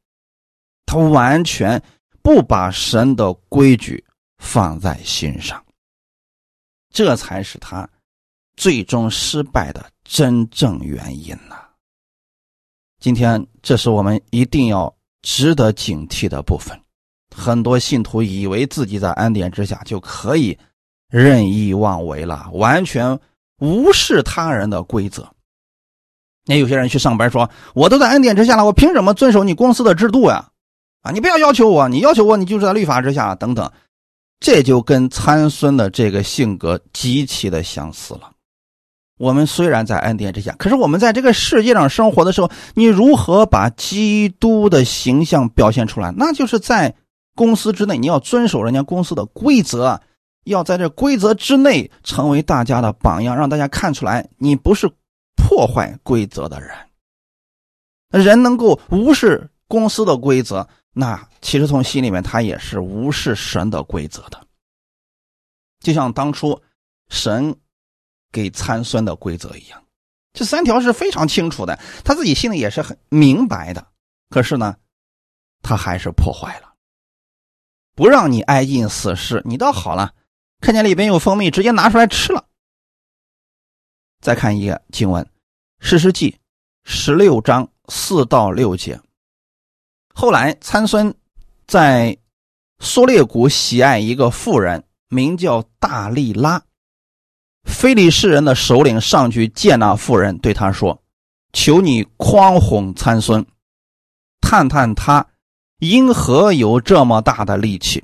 [0.85, 1.81] 他完全
[2.21, 4.01] 不把神的规矩
[4.37, 5.61] 放在心上，
[6.89, 7.87] 这才是他
[8.55, 11.64] 最终失败的真正原因呐。
[12.99, 16.79] 今天，这是我们一定要值得警惕的部分。
[17.35, 20.57] 很多信徒以为自己在恩典之下就可以
[21.09, 23.19] 任意妄为了，完全
[23.59, 25.29] 无视他人的规则。
[26.45, 30.49] 那有些人去上班说：“我都在恩典之下了，我凭什么遵守你公司的制度呀？”
[31.01, 33.71] 啊，你不要要求我，你要求我，你就是在律法之下等等。
[34.39, 38.31] 这就跟参孙的这个性格极其的相似了。
[39.17, 46.13] 我们虽然在恩典之下，可是我们在这个世界上生活的时候，你如何把基督的形象表现出来？
[46.17, 46.93] 那就是在
[47.33, 50.01] 公司之内，你要遵守人家公司的规则，
[50.43, 54.91] 要在这规则之内成为大家的榜样，让大家看出来你不是
[55.37, 56.69] 破坏规则的人。
[58.09, 64.45] 人能够无视公司的规则，那其实从心里面他也是无视神的规则的。
[65.79, 66.61] 就像当初
[67.07, 67.55] 神。
[68.35, 69.81] 给参孙的规则一样，
[70.33, 73.87] 这三条是非常清楚的，他自己心里也是很明白的。
[74.29, 74.75] 可是呢，
[75.61, 76.73] 他还是破坏了，
[77.95, 79.41] 不让你挨近死尸。
[79.45, 80.13] 你倒好了，
[80.59, 82.45] 看见里边有蜂蜜，直接拿出来吃了。
[84.19, 85.23] 再看一个经文，
[85.79, 86.31] 《诗诗记》
[86.83, 88.99] 十六章四到六节。
[90.13, 91.15] 后来参孙
[91.67, 92.17] 在
[92.79, 96.61] 苏列谷喜爱一个妇人，名叫大利拉。
[97.65, 101.01] 非利士人的首领上去见那妇人，对他说
[101.51, 103.45] ：“求你匡哄参孙，
[104.39, 105.25] 探探他
[105.79, 108.03] 因何有这么大的力气？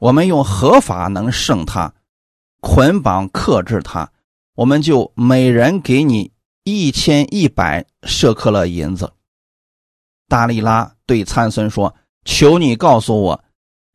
[0.00, 1.92] 我们用合法能胜他，
[2.60, 4.10] 捆绑克制他，
[4.56, 6.32] 我们就每人给你
[6.64, 9.12] 一千一百舍克勒银子。”
[10.28, 13.44] 大利拉对参孙说：“求你告诉我，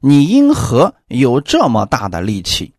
[0.02, 2.74] 你因何有这么大的力气？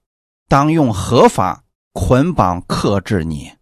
[0.48, 3.52] 当用合法。”捆绑克制你，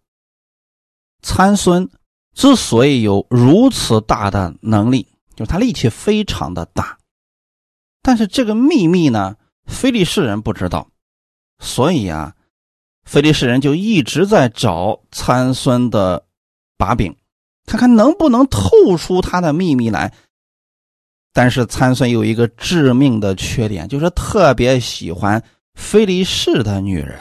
[1.21, 1.89] 参孙
[2.33, 6.97] 之所以有如此大的能力，就是他力气非常的大。
[8.01, 10.89] 但是这个秘密呢，菲利士人不知道，
[11.59, 12.35] 所以啊，
[13.03, 16.25] 菲利士人就一直在找参孙的
[16.77, 17.15] 把柄，
[17.65, 20.13] 看看能不能透出他的秘密来。
[21.33, 27.19] 但是参孙有一个致命的缺点，就是特别喜欢菲利士的女人。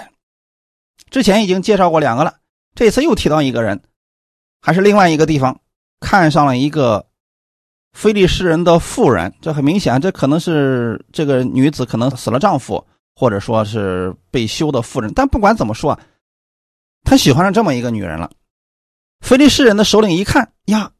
[1.11, 2.39] 之前已经介绍过两个了，
[2.75, 3.83] 这次又提到一个人，
[4.61, 5.61] 还是另外一个地方
[6.01, 7.07] 看上了一个
[7.93, 9.35] 菲利士人的妇人。
[9.41, 15.13] 这很明显，这可能是这个女子可能死了丈夫，或者说是被休的妇人。
[15.15, 15.99] 但不管怎么说，
[17.05, 18.31] 他喜欢上这么一个女人了。
[19.21, 20.93] 菲利士人的首领一看呀，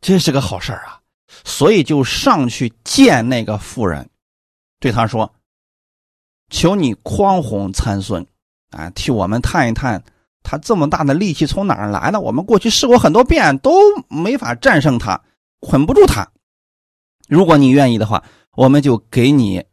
[0.00, 1.00] 这是个好事啊，
[1.44, 4.08] 所以就上去见那个妇人，
[4.80, 5.34] 对他说
[6.48, 8.26] ：“求你匡宏参孙，
[8.70, 10.02] 啊，替我们探一探，
[10.42, 12.20] 他这么大的力气从哪儿来的？
[12.20, 13.72] 我们过去试过很多遍，都
[14.08, 15.22] 没法战胜他，
[15.60, 16.30] 捆不住他。
[17.28, 19.64] 如果你愿意的话，我们就给你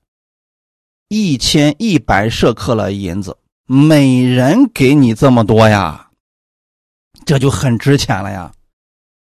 [1.07, 6.09] 一千一百舍克勒银子，每人给你这么多呀。”
[7.25, 8.51] 这就很值钱了呀。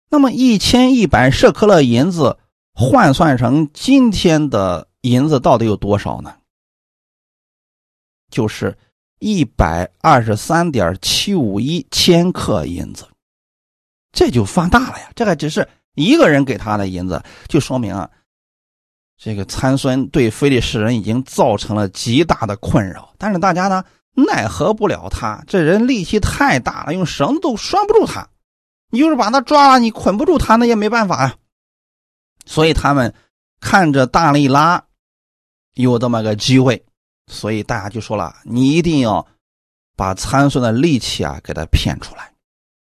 [0.08, 2.38] 那么一千一百舍克勒银子
[2.74, 6.34] 换算成今天的银子到底有多少呢？
[8.30, 8.78] 就是
[9.22, 13.06] 一百二十三点七五一千克银子，
[14.10, 15.12] 这就放大了呀。
[15.14, 18.10] 这还只是一个人给他的银子，就说明啊，
[19.16, 23.14] 这个参孙对非利士人已经造成了极大的困扰。
[23.16, 23.84] 但是大家呢？
[24.14, 28.28] 奈何不了他，这人力气太大了，用绳子都拴不住他。
[28.90, 31.36] 你就是把他抓了，你捆不住他，那也没办法呀。
[32.44, 33.14] 所以他们
[33.60, 34.84] 看着大力拉
[35.74, 36.84] 有这么个机会，
[37.32, 39.26] 所以大家就说了：你一定要
[39.96, 42.32] 把参孙的力气啊给他骗出来。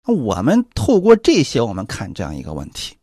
[0.07, 2.97] 我们透过这些，我们看这样一个问题，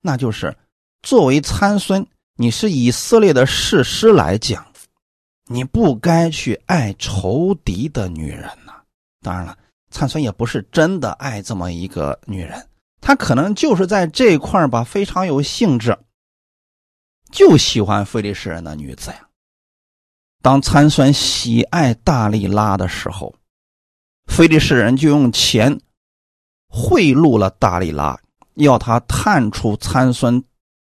[0.00, 0.56] 那就是
[1.02, 2.04] 作为参孙，
[2.36, 4.66] 你是以色列的士师来讲。
[5.52, 8.72] 你不该去爱仇敌的女人呐！
[9.20, 9.58] 当然了，
[9.90, 12.68] 参孙也不是真的爱这么一个女人，
[13.00, 15.98] 他可能就是在这块吧非常有兴致，
[17.32, 19.26] 就喜欢菲利士人的女子呀。
[20.42, 23.34] 当参孙喜爱大力拉的时候，
[24.26, 25.80] 菲利士人就用钱
[26.68, 28.18] 贿赂了大力拉，
[28.54, 30.42] 要他探出参孙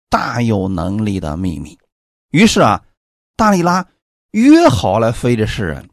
[0.08, 1.78] 大有能力的秘密。
[2.30, 2.82] 于是啊，
[3.36, 3.86] 大力拉。
[4.32, 5.88] 约好了，菲利士人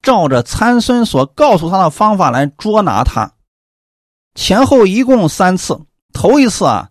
[0.00, 3.34] 照着参孙所告诉他的方法来捉拿他。
[4.34, 5.78] 前后一共三次。
[6.14, 6.90] 头一次啊，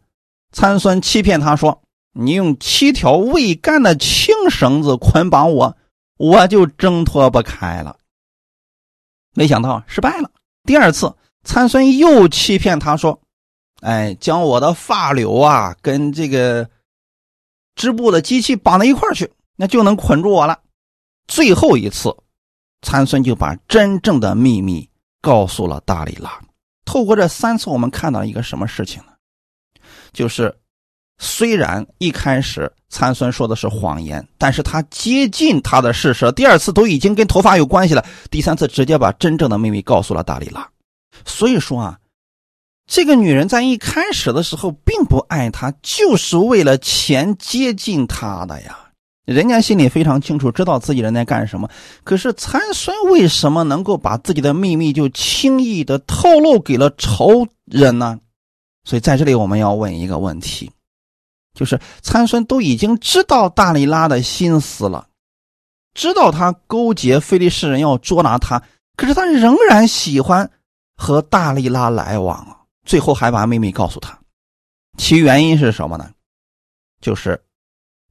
[0.52, 1.82] 参孙欺骗他说
[2.14, 5.78] ：“你用七条未干的青绳子捆绑我，
[6.22, 7.98] 我就挣脱不开了。”
[9.34, 10.30] 没想到失败了。
[10.64, 11.12] 第二次，
[11.44, 13.20] 参孙又欺骗他说
[13.82, 16.70] ：“哎，将我的发柳啊跟这个
[17.76, 20.60] 织布的机器绑在一块去，那就能捆住我了。”
[21.28, 22.16] 最后一次，
[22.82, 24.88] 参孙就把真正的秘密
[25.22, 26.40] 告诉了大力拉。
[26.86, 29.14] 透过这三次，我们看到一个什么事情呢？
[30.12, 30.56] 就是
[31.24, 36.32] 虽然一开始参孙说的是谎言，但是他接近他的事实。
[36.32, 40.68] 第二次都已经跟头发有关系了，第三次直接把真正的秘密告诉了大力拉。
[41.24, 42.00] 所以说啊，
[42.88, 48.80] 这个女人在一开始的时候并不爱他，就是为了钱接近他的呀。
[49.24, 51.70] 人家心里非常清楚，知道自己人在干什么。
[52.04, 58.20] 可是参孙为什么能够把自己的秘密就轻易的透露给了仇人呢？
[58.84, 60.72] 所以在这里我们要问一个问题，
[61.54, 65.08] 就是参孙都已经知道大力拉的心思了，
[65.94, 68.62] 知道他勾结非利士人要捉拿他，
[68.96, 70.50] 可是他仍然喜欢
[70.96, 74.20] 和大力拉来往，最后还把秘密告诉他，
[74.98, 76.10] 其原因是什么呢？
[77.02, 77.42] 就是。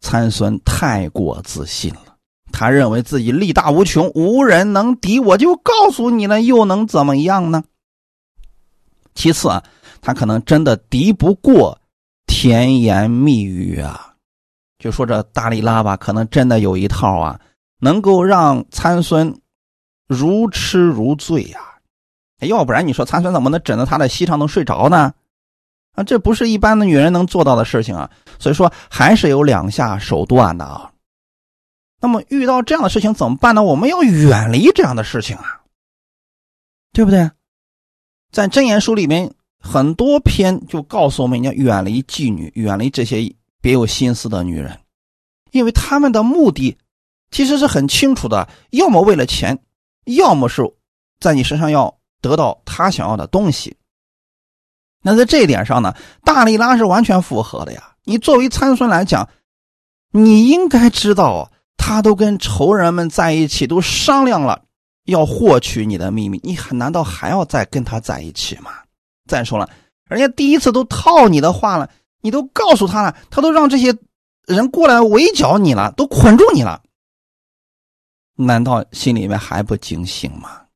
[0.03, 2.16] 参孙太过自信了，
[2.50, 5.20] 他认为自己力大无穷，无人能敌。
[5.20, 7.62] 我就告诉你了，又能怎么样呢？
[9.14, 9.62] 其次啊，
[10.00, 11.79] 他可能真的敌不过
[12.40, 14.14] 甜言蜜语啊。
[14.79, 17.38] 就说这大力拉吧，可能真的有一套啊，
[17.81, 19.38] 能够让参孙
[20.09, 21.61] 如痴如醉呀。
[22.38, 25.12] 要不然你说参孙怎么能枕着他的膝上能睡着呢？
[25.92, 28.11] 啊，这不是一般的女人能做到的事情啊！
[28.38, 30.90] 所以说，还是有两下手段的啊。
[32.00, 33.62] 那么遇到这样的事情怎么办呢？
[33.62, 35.61] 我们要远离这样的事情啊，
[36.94, 37.31] 对不对？
[38.33, 44.81] 在真言书里面，很多篇就告诉我们要远离妓女，远离这些别有心思的女人，
[45.53, 46.77] 因为他们的目的
[47.31, 49.58] 其实是很清楚的：要么为了钱，
[50.06, 50.63] 要么是
[51.21, 53.77] 在你身上要得到他想要的东西。
[55.02, 55.94] 那在这一点上呢，
[56.25, 57.92] 大力拉是完全符合的呀。
[58.04, 59.29] 你作为参孙来讲，
[60.11, 64.63] 你应该知道，他都跟仇人们在一起，都商量了
[65.04, 68.73] 要获取你的秘密，你还难道还要再跟他在一起吗？
[69.31, 69.70] 再说了，
[70.08, 71.88] 人家第一次都套你的话了，
[72.20, 73.96] 你都告诉他了，他都让这些
[74.46, 76.83] 人过来围剿你了，都捆住你了，
[78.35, 80.66] 难道心里面还不警醒吗？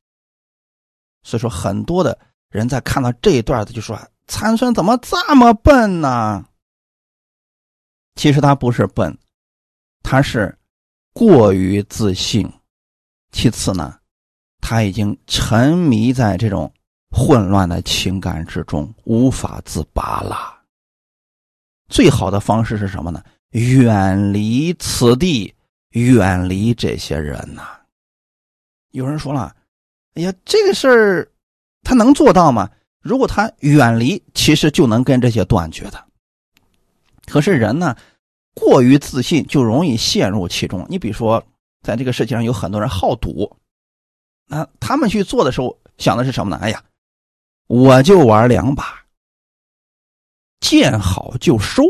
[1.23, 2.17] 所以说，很多的
[2.49, 3.99] 人在看到这一段的就说。
[4.27, 6.43] 参孙怎么这么笨呢？
[8.15, 9.15] 其实他不是笨，
[10.01, 10.57] 他是
[11.13, 12.51] 过于自信，
[13.31, 13.99] 其次呢，
[14.61, 16.73] 他已经沉迷在这种
[17.17, 20.53] 混乱的情感之中，无法自拔了。
[21.87, 23.23] 最好的方式是什么呢？
[23.51, 25.55] 远离此地，
[25.91, 27.79] 远离这些人呐。
[28.91, 29.55] 有人说了
[30.15, 31.31] ：“哎呀，这个事儿
[31.83, 32.69] 他能做到吗？
[32.99, 36.05] 如果他远离，其实就能跟这些断绝的。
[37.25, 37.95] 可是人呢，
[38.53, 40.85] 过于自信就容易陷入其中。
[40.89, 41.41] 你比如说，
[41.81, 43.55] 在这个世界上有很多人好赌，
[44.47, 46.59] 那他们去做的时候想的是什么呢？
[46.61, 46.83] 哎呀，
[47.67, 49.05] 我就玩两把。”
[50.61, 51.83] 见好就收，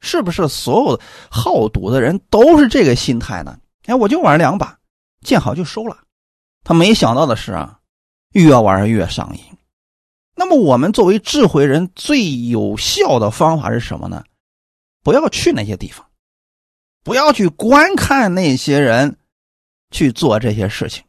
[0.00, 3.56] 是不是所有好赌的人都是这个心态呢？
[3.84, 4.76] 哎，我就玩两把，
[5.20, 5.96] 见好就收了。
[6.64, 7.78] 他没想到的是啊，
[8.32, 9.44] 越玩越上瘾。
[10.34, 14.24] 那么我们作为智慧人，最有效的方法是什么呢？
[15.04, 16.04] 不要去那些地方，
[17.04, 19.16] 不要去观看那些人
[19.92, 21.04] 去做这些事情。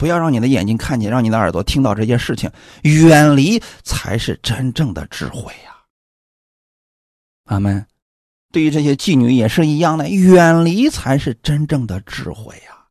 [0.00, 2.50] 不要让你的眼睛看见，让你的耳朵听到这些事情，
[2.84, 5.76] 远离才是真正的智慧呀。
[7.44, 7.86] 阿门。
[8.50, 12.86] 对于这些妓女也是一样的，远离才是真正的智慧呀。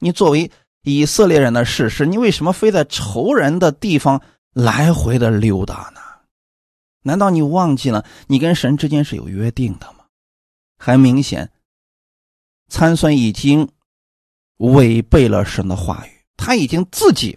[0.00, 0.50] 你作为
[0.82, 4.20] 以色列人的事实，你为什么非在仇人的地方
[4.52, 6.00] 来回的溜达呢？
[7.02, 10.06] 难道你忘记了你跟神之间是有约定的吗？
[10.76, 11.52] 很明显，
[12.68, 13.68] 参孙已经。
[14.62, 17.36] 违背了神的话语，他已经自己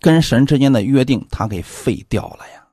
[0.00, 2.66] 跟神之间的约定，他给废掉了呀。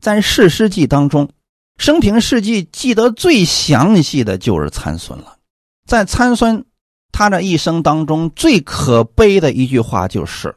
[0.00, 1.30] 在史诗记当中，
[1.76, 5.38] 生平事迹记得最详细的就是参孙了。
[5.86, 6.64] 在参孙
[7.10, 10.48] 他的一生当中，最可悲的一句话就是《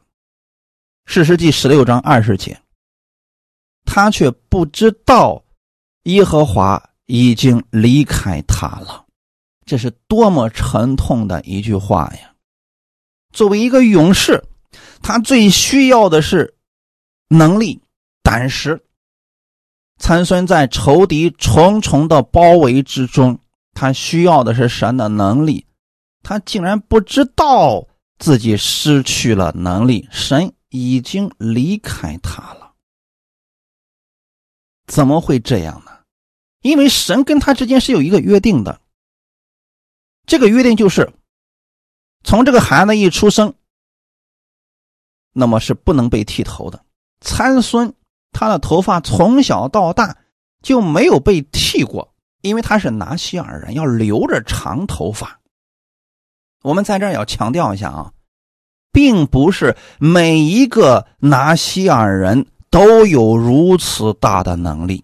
[1.05, 2.61] 史诗记》十六章二十节，
[3.84, 5.43] 他却不知道
[6.03, 9.03] 耶和华已经离开他了。
[9.66, 12.34] 这是多么沉痛的一句话呀！
[13.32, 14.43] 作为一个勇士，
[15.01, 16.55] 他最需要的是
[17.30, 17.82] 能力、
[18.22, 18.84] 胆识。
[19.97, 23.39] 参孙在仇敌重重的包围之中，
[23.74, 25.66] 他需要的是神的能力。
[26.22, 27.88] 他竟然不知道
[28.20, 32.74] 自己失去了能力，神已经离开他了。
[34.88, 35.91] 怎么会这样呢？
[36.61, 38.80] 因为神跟他之间是有一个约定的。
[40.26, 41.11] 这个约定就是，
[42.24, 43.53] 从这个孩子一出生，
[45.34, 46.84] 那么是不能被剃头的。
[47.21, 47.93] 参孙
[48.32, 50.17] 他的头发从小到大
[50.61, 55.39] 就没有被剃过，因为他是拿西尔人，要留着长头发。
[56.61, 58.13] 我们在这儿要强调一下啊，
[58.91, 65.03] 并不是每一个拿西尔人都有如此大的能力。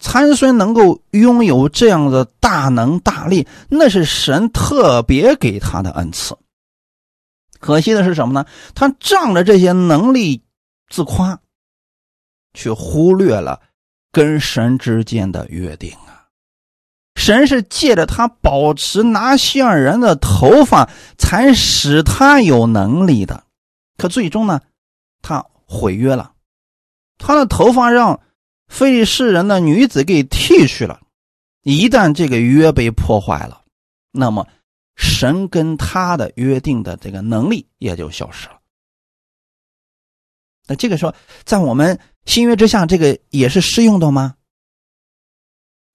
[0.00, 6.36] 参孙能够拥有这样的大能大力，那是神特别给他的恩赐。
[7.58, 8.46] 可惜的是什么呢？
[8.74, 10.42] 他仗着这些能力
[10.88, 11.38] 自夸，
[12.54, 13.60] 却忽略了
[14.10, 16.24] 跟神之间的约定啊！
[17.16, 20.88] 神是借着他保持拿西尔人的头发，
[21.18, 23.44] 才使他有能力的。
[23.98, 24.62] 可最终呢，
[25.20, 26.32] 他毁约了，
[27.18, 28.18] 他的头发让。
[28.70, 31.00] 非利士人的女子给剃去了，
[31.62, 33.62] 一旦这个约被破坏了，
[34.12, 34.46] 那么
[34.94, 38.58] 神跟他的约定的这个能力也就消失了。
[40.66, 41.12] 那这个说，
[41.44, 44.36] 在我们新约之下，这个也是适用的吗？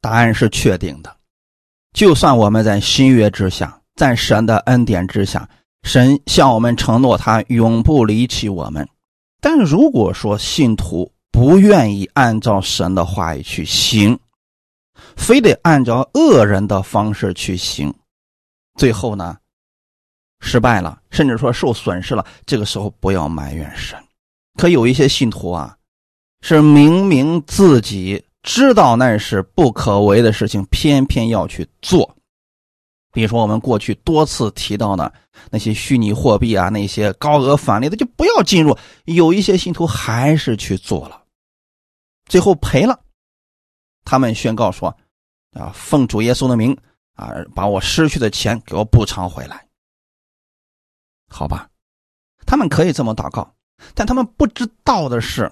[0.02, 1.18] 答案是确定的。
[1.94, 5.50] 就算我们在新约之下，在神的恩典之下，
[5.84, 8.86] 神向我们承诺他永不离弃我们，
[9.40, 14.18] 但如果说信徒，不愿意按照神的话语去行，
[15.18, 17.94] 非得按照恶人的方式去行，
[18.76, 19.38] 最后呢，
[20.40, 22.26] 失败了，甚至说受损失了。
[22.46, 24.00] 这个时候不要埋怨神。
[24.58, 25.76] 可有一些信徒啊，
[26.40, 32.16] 是明明自己知道那是不可为的事情，偏偏要去做。
[33.12, 35.14] 比如说我们过去多次提到的
[35.52, 38.78] 那些虚拟货币啊，那些高额返利的，就不要进入。
[39.04, 41.24] 有一些信徒还是去做了。
[42.26, 43.00] 最后赔了，
[44.04, 44.96] 他们宣告说
[45.54, 46.78] ：“啊，奉主耶稣的名
[47.14, 49.68] 啊，把我失去的钱给我补偿回来。”
[51.30, 51.70] 好吧，
[52.46, 53.56] 他们可以这么祷告，
[53.94, 55.52] 但他们不知道的是，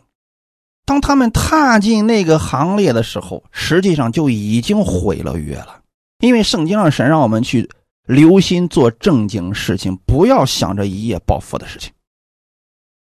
[0.86, 5.82] 当他们踏进那个行列的时候，实际上就已经毁了约了。
[6.20, 7.70] 因为圣经上神让我们去
[8.06, 11.92] 留心做正经事情，不要想着一夜暴富的事情，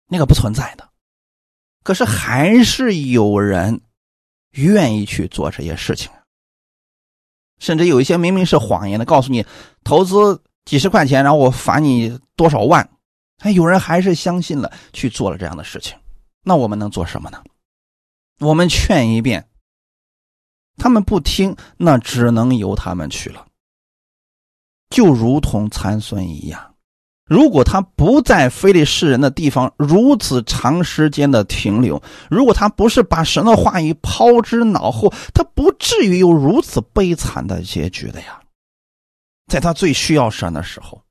[0.07, 0.86] 那个不存在的。
[1.87, 3.79] 可是还是有人
[4.55, 6.11] 愿意去做这些事情。
[7.59, 9.45] 甚至有一些明明是谎言的，告诉你
[9.85, 12.89] 投资几十块钱，然后我返你多少万，
[13.37, 15.97] 哎，有人还是相信了，去做了这样的事情。
[16.43, 17.41] 那我们能做什么呢？
[18.39, 19.47] 我们劝一遍，
[20.75, 23.47] 他们不听，那只能由他们去了。
[24.89, 26.75] 就如同参孙一样，
[27.27, 38.39] 如果他不在非利士人的地方如此长时间的停留，如果他不是把神的话语抛之脑后，他不至于有如此悲惨的结局的呀。
[39.47, 41.01] 在他最需要神的时候，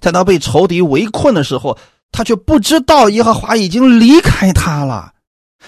[0.00, 1.78] 在他被仇敌围困的时候。
[2.14, 5.14] 他却不知道耶和华已经离开他了，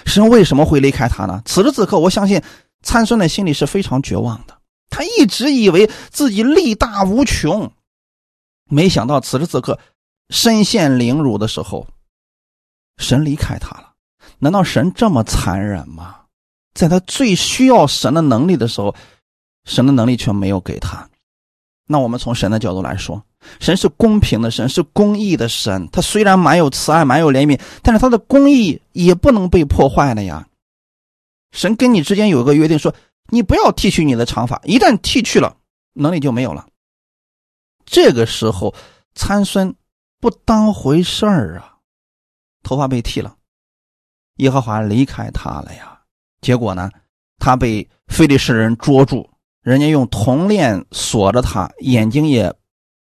[0.05, 1.41] 神为什么会离开他呢？
[1.47, 2.39] 此时此刻，我相信
[2.83, 4.55] 参孙的心里是非常绝望的。
[4.91, 7.73] 他一直以为自己力大无穷，
[8.71, 9.79] 没想到此时此刻
[10.31, 11.87] 身陷囹圄的时候，
[12.99, 13.93] 神离开他了。
[14.39, 16.17] 难道神这么残忍吗？
[16.75, 18.95] 在他最需要神的能力的时候，
[19.65, 21.09] 神的能力却没有给他。
[21.87, 23.23] 那我们从神的角度来说。
[23.61, 25.87] 神是公平的神，是公义的神。
[25.93, 30.49] 他虽然蛮有慈爱，蛮有怜悯，但是他的公义也不能被破坏的呀。
[31.53, 32.95] 神跟你之间有个约定，说
[33.29, 35.59] 你不要剃去你的长发，一旦剃去了，
[35.93, 36.67] 能力就没有了。
[37.87, 38.75] 这个时候，
[39.15, 39.75] 参孙
[40.21, 41.77] 不当回事儿啊，
[42.63, 43.37] 头发被剃了，
[44.37, 46.01] 耶和华离开他了呀。
[46.41, 46.91] 结果呢，
[47.39, 49.29] 他被非利士人捉住，
[49.63, 52.55] 人家用铜链锁着他，眼睛也。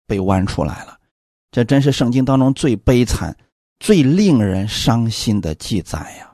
[0.09, 0.99] 被剜出来了，
[1.51, 3.37] 这真是圣经当中最悲惨、
[3.79, 6.33] 最令人伤心的记载呀！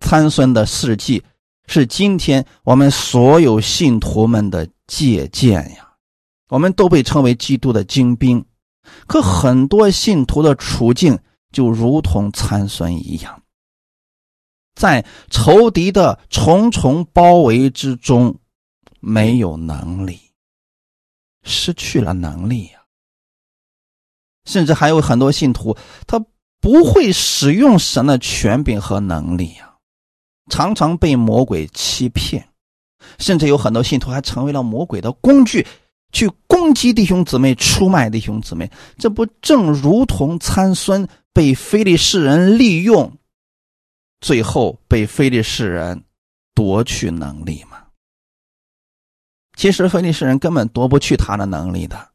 [0.00, 1.22] 参孙的事迹
[1.68, 5.89] 是今天我们所有信徒们的借鉴呀。
[6.50, 8.44] 我们都被称为基督的精兵，
[9.06, 11.18] 可很多信徒的处境
[11.52, 13.42] 就如同参孙一样，
[14.74, 18.36] 在仇敌的重重包围之中，
[18.98, 20.20] 没有能力，
[21.44, 22.80] 失去了能力呀。
[24.44, 25.76] 甚至还有很多信徒，
[26.06, 26.18] 他
[26.60, 29.76] 不会使用神的权柄和能力呀，
[30.50, 32.48] 常常被魔鬼欺骗，
[33.18, 35.64] 甚至有很多信徒还成为了魔鬼的工具，
[36.12, 38.70] 去攻击弟兄姊妹、出卖弟兄姊妹。
[38.98, 43.16] 这不正如同参孙被非利士人利用，
[44.20, 46.04] 最后被非利士人
[46.54, 47.78] 夺去能力吗？
[49.56, 52.08] 其实非利士人根本夺不去他的能力的。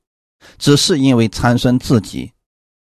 [0.59, 2.31] 只是因为参孙自己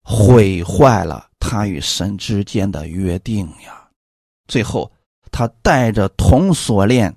[0.03, 3.89] 毁坏了他与神之间的约定呀，
[4.47, 4.91] 最后
[5.31, 7.15] 他带着铜锁链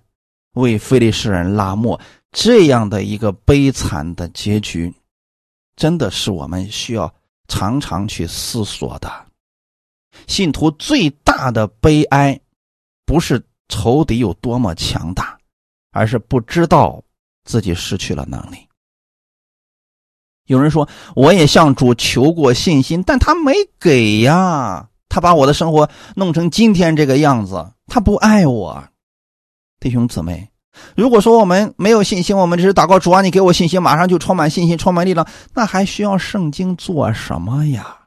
[0.54, 2.00] 为非利士人拉磨，
[2.32, 4.92] 这样的一个悲惨的结局，
[5.76, 7.12] 真的是我们需要
[7.48, 9.26] 常常去思索的。
[10.26, 12.38] 信徒最大的悲哀，
[13.06, 15.38] 不是仇敌有多么强大，
[15.90, 17.02] 而是不知道
[17.44, 18.56] 自己失去了能力。
[20.46, 24.88] 有人说，我也向主求过信心，但他没给呀。
[25.10, 28.88] 他把我的生活弄成今天这个样子，他不爱我。
[29.80, 30.50] 弟兄姊妹，
[30.96, 37.98] 如果说我们没有信心，我们只是祷告主啊，你给我信心，马上就充满信心，充满力量，那还需要圣经做什么呀？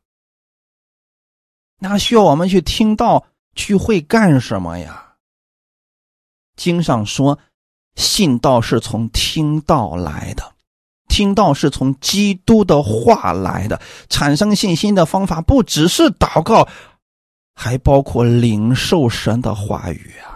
[1.79, 5.13] 那需要我们去听到聚会干什么呀？
[6.55, 7.39] 经上说，
[7.95, 10.53] 信道是从听道来的。
[11.07, 16.65] 听道是从基督的话来的，产生信心的方法不只是祷告，
[17.53, 20.30] 还包括领受神的话语啊！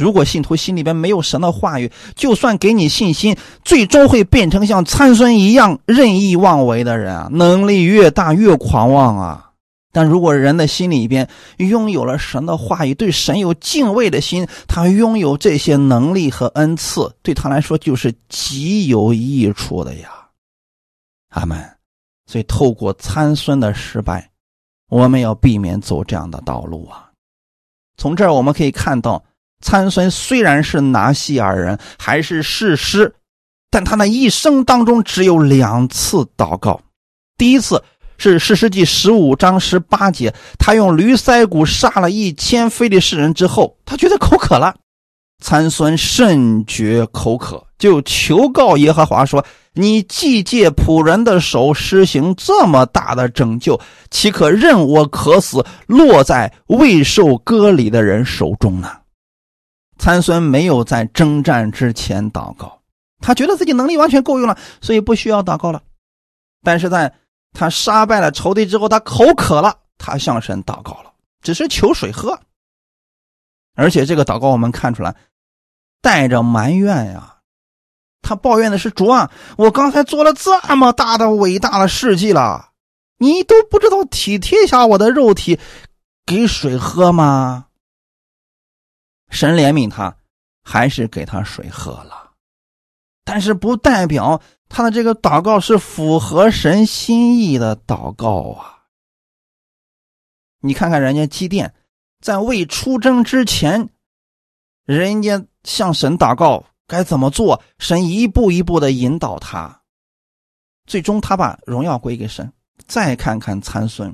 [0.00, 7.28] 如果信徒心里边没有神的话语，就算给你信心，最终会变成像参孙一样任意妄为的人啊！
[7.30, 9.50] 能力越大越狂妄啊！
[9.92, 11.28] 但如果人的心里边
[11.58, 20.08] 拥有了神的话语，对神有敬畏的心，他拥有这些能力和恩赐，对他来说就是极有益处的呀。
[21.30, 21.58] 阿门。
[22.26, 24.30] 所以，透过参孙的失败，
[24.88, 27.10] 我们要避免走这样的道路啊。
[27.96, 29.20] 从这儿我们可以看到，
[29.60, 33.14] 参孙虽然是拿西尔人，还是士师，
[33.70, 36.80] 但他那一生当中只有两次祷告，
[37.36, 37.82] 第一次。
[38.22, 44.74] 是史诗记十五章十八节，他用驴腮骨杀了一千非利士人之后，他觉得口渴了。
[45.42, 49.42] 参孙甚觉口渴，就求告耶和华说
[49.72, 53.80] ：“你既借仆人的手施行这么大的拯救，
[54.10, 58.90] 岂可任我渴死，落在未受割礼的人手中呢？”
[60.00, 62.80] 参孙没有在征战之前祷告，
[63.20, 65.82] 他觉得自己能力完全够用了，所以不需要祷告了。
[66.64, 67.14] 但是在
[67.52, 72.40] 他杀败了仇敌之后，他口渴了，他向神祷告了，只是求水喝。
[73.76, 75.14] 而且这个祷告我们看出来，
[76.00, 77.36] 带着埋怨呀，
[78.22, 82.70] 他抱怨的是主啊，我刚才做了这么大的伟大的事迹了，
[83.18, 85.60] 你都不知道体贴一下我的肉体，
[86.24, 87.66] 给水喝吗？
[89.30, 90.14] 神怜悯他，
[90.62, 92.32] 还是给他水喝了，
[93.24, 98.84] 但是不代表他的这个祷告是符合神心意的祷告啊。
[100.60, 101.72] 你看看人家基甸，
[102.20, 103.88] 在未出征之前，
[104.84, 106.66] 人家向神祷告。
[106.86, 107.62] 该怎么做？
[107.78, 109.80] 神一步一步的引导他，
[110.86, 112.52] 最终他把荣耀归给神。
[112.88, 114.12] 再看看参孙，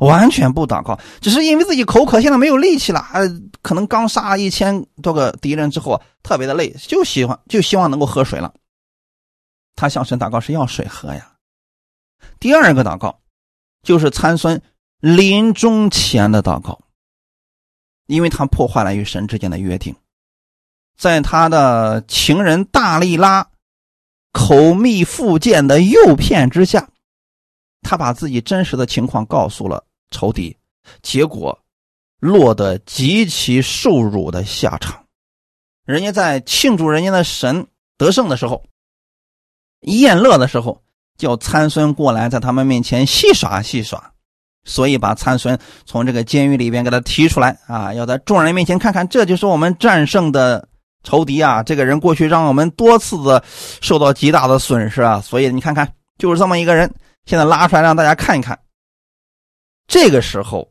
[0.00, 3.06] 完全不祷告，只是因为自己口渴，现在没有力气了。
[3.12, 3.28] 呃，
[3.62, 8.52] 可能刚杀了一千多个敌人之后，特别的累，就喜欢就希望能够喝水了。
[9.74, 11.32] 他向神祷告是要水喝呀。
[12.40, 13.20] 第二个祷告，
[13.82, 14.60] 就是参孙
[15.00, 16.80] 临终前的祷告，
[18.06, 19.94] 因为他破坏了与神之间的约定。
[20.96, 23.48] 在他的情人大力拉
[24.32, 26.88] 口蜜腹剑的诱骗之下，
[27.88, 30.54] 他把自己真实的情况告诉了仇敌，
[31.00, 31.58] 结果
[32.20, 35.02] 落得极其受辱的下场。
[35.86, 37.66] 人家在庆祝人家的神
[37.96, 38.62] 得胜的时候，
[39.80, 40.82] 宴乐的时候，
[41.16, 44.12] 叫参孙过来，在他们面前戏耍戏耍，
[44.64, 50.68] 所以把参孙从这个监狱里边给他提出来啊，要在众人面前看看，这就是我们战胜的。
[51.04, 53.42] 仇敌啊，这个人过去让我们多次的
[53.80, 56.92] 受到极大的损失啊，所以你看看，就是这么一个人，
[57.28, 58.58] 现在拉出来让大家看一看。
[59.86, 60.66] 这个时候，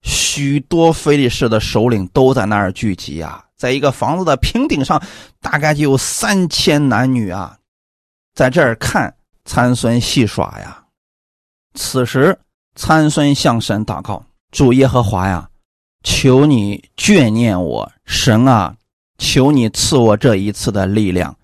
[0.00, 5.02] 许多非利士的首领都在那儿聚集啊，在一个房子的平顶上，
[5.38, 7.58] 大概就有三千男女啊，
[8.34, 9.14] 在这儿看
[9.44, 10.82] 参孙戏耍呀。
[11.74, 12.38] 此时，
[12.74, 15.50] 参孙向神祷告：“主耶和华呀，
[16.02, 18.74] 求你眷念我，神啊！”
[19.18, 21.36] 求你赐我这一次的力量，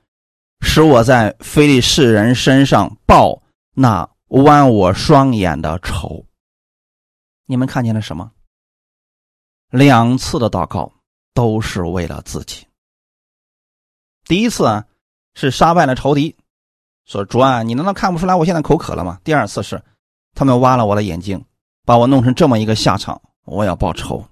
[0.60, 3.42] 使我在非利士人身上报
[3.74, 6.24] 那剜我双眼的仇。
[7.44, 8.32] 你们看见了什么？
[9.68, 10.90] 两次的祷告
[11.34, 12.66] 都是为了自己。
[14.24, 14.86] 第一次啊，
[15.34, 16.34] 是杀败了仇敌，
[17.04, 19.20] 说主啊，你难道看不出来我现在口渴了吗？
[19.22, 19.84] 第二次是，
[20.32, 21.44] 他们挖了我的眼睛，
[21.84, 24.26] 把我弄成这么一个下场，我要报仇。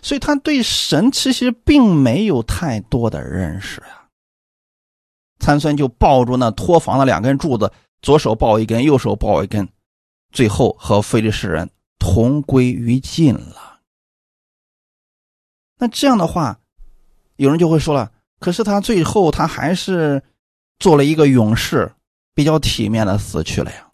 [0.00, 4.08] 所以他对神其实并没有太多的认识呀。
[5.40, 7.70] 参孙就抱住那托房的两根柱子，
[8.04, 9.66] 左手抱一根，右手抱一根，
[10.30, 13.80] 最后和非利士人同归于尽了。
[15.78, 16.60] 那这样的话，
[17.36, 20.22] 有人就会说了：可是他最后他还是
[20.78, 21.90] 做了一个勇士，
[22.34, 23.90] 比较体面的死去了呀。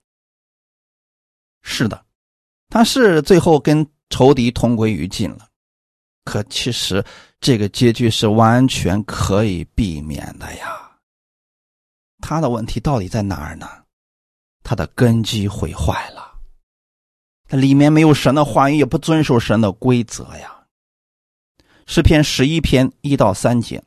[1.62, 2.04] 是的，
[2.68, 5.46] 他是最后跟仇敌同归于尽了。
[6.24, 7.04] 可其实，
[7.40, 10.98] 这个结局是完全可以避免的呀。
[12.18, 13.68] 他的问题到底在哪儿呢？
[14.62, 16.38] 他的根基毁坏了，
[17.48, 20.66] 他里面没有神的话语，也不遵守神的规则呀。
[21.86, 23.82] 诗篇十一篇一到三节，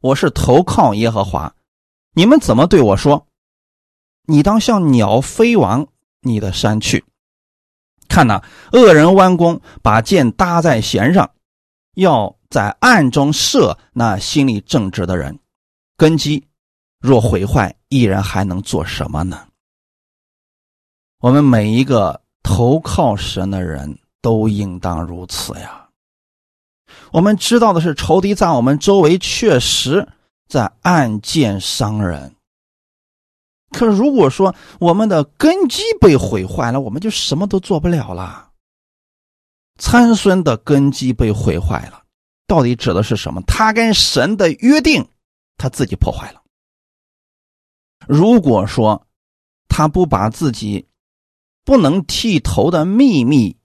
[0.00, 1.54] 我是投靠耶和华，
[2.14, 3.26] 你们怎么对我说？
[4.24, 5.86] 你当像鸟飞往
[6.20, 7.04] 你的山去。
[8.08, 8.42] 看呐，
[8.72, 11.32] 恶人弯弓，把箭搭在弦上，
[11.94, 15.38] 要在暗中射那心里正直的人。
[15.96, 16.48] 根基
[16.98, 19.46] 若毁坏，一人还能做什么呢？
[21.18, 25.88] 我们每一个投靠神的人都应当如此呀。
[27.12, 30.08] 我们知道的是，仇敌在我们周围确实
[30.48, 32.34] 在暗箭伤人。
[33.72, 38.50] 可如果说我们的根基被毁坏了，我们就什么都做不了了。
[39.78, 42.04] 参孙的根基被毁坏了，
[42.46, 43.42] 到底指的是什么？
[43.48, 45.08] 他跟神的约定，
[45.56, 46.39] 他自己破坏了。
[48.06, 49.06] 如果说
[49.68, 50.86] 他不把自己
[51.64, 53.56] 不能剃头的秘密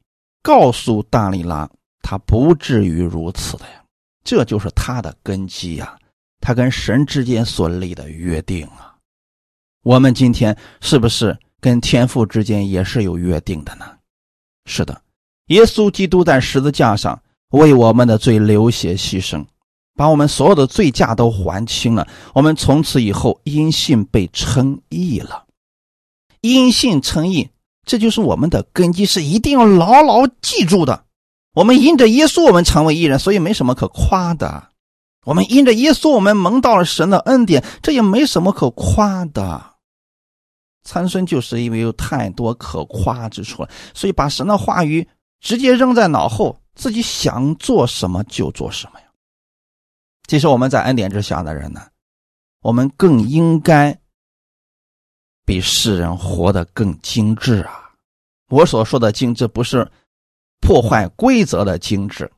[0.42, 1.70] 告诉大力拉，
[2.02, 3.84] 他不至于如此的呀。
[4.24, 5.98] 这就是他的根基呀，
[6.40, 8.96] 他跟神之间所立的约定啊。
[9.84, 13.86] 我们今天是不是跟天父之间也是有约定的呢？
[14.66, 15.00] 是的，
[15.48, 19.46] 耶稣基督在十字架上为我们的罪流血牺牲，
[19.96, 22.08] 把我们所有的罪驾都还清了。
[22.34, 25.46] 我们从此以后因信被称义了，
[26.42, 27.50] 因信称义，
[27.86, 31.06] 这就是我们的根基，是一定要牢牢记住的。
[31.54, 34.70] 我们因着耶稣，我们成为义人，所以没什么可夸的。
[35.24, 39.74] 我们因着耶稣，我们蒙到了神的恩典，这也没什么可夸的。
[40.84, 45.08] 参孙就是因为有太多可夸之处了，所以把神的话语
[45.40, 49.05] 直接扔在脑后，自己想做什么就做什么呀。
[50.28, 51.88] 其实我们在恩典之下的人呢，
[52.62, 53.98] 我们更应该
[55.46, 57.92] 比世人活得更精致啊！
[58.50, 59.90] 我所说的精致，不是
[60.62, 62.32] 破坏规则的精致。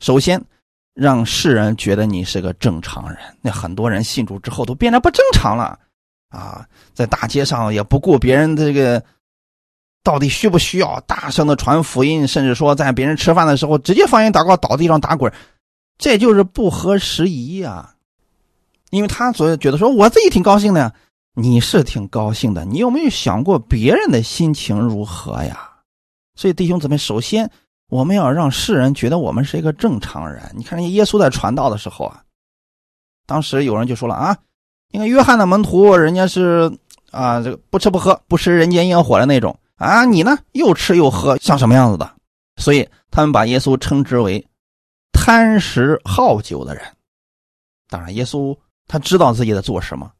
[0.00, 0.44] 首先，
[0.92, 3.18] 让世人觉得你是个正常人。
[3.40, 5.78] 那很多人信主之后都变得不正常了
[6.30, 9.04] 啊，在大街上也不顾别人的这个
[10.02, 15.32] 到底需不需要，大声的传福音，甚至说在别人吃饭的时候直接放言祷告，倒地上打滚。
[15.96, 17.94] 这就是不合时宜呀，
[18.90, 20.92] 因为他所觉得说我自己挺高兴的呀，
[21.34, 25.70] 你是挺高兴的，你有没有想过别人的心情如何呀？
[26.34, 27.48] 所以弟兄姊妹，首先
[27.88, 30.42] 我们要让世人觉得我们是一个正常人。
[30.56, 32.22] 你看人家耶稣在传道的时候啊，
[33.24, 34.36] 当时有人就说了啊，
[34.90, 36.76] 你看约翰的门徒，人家是
[37.12, 42.10] 啊这个不吃不喝，不食人间烟火的那种啊，你呢又吃又喝，像什么样子的？
[42.56, 44.44] 所以他们把耶稣称之为。
[45.26, 46.84] 贪食好酒的人，
[47.88, 48.54] 当然，耶稣
[48.86, 50.12] 他知道自己在做什么。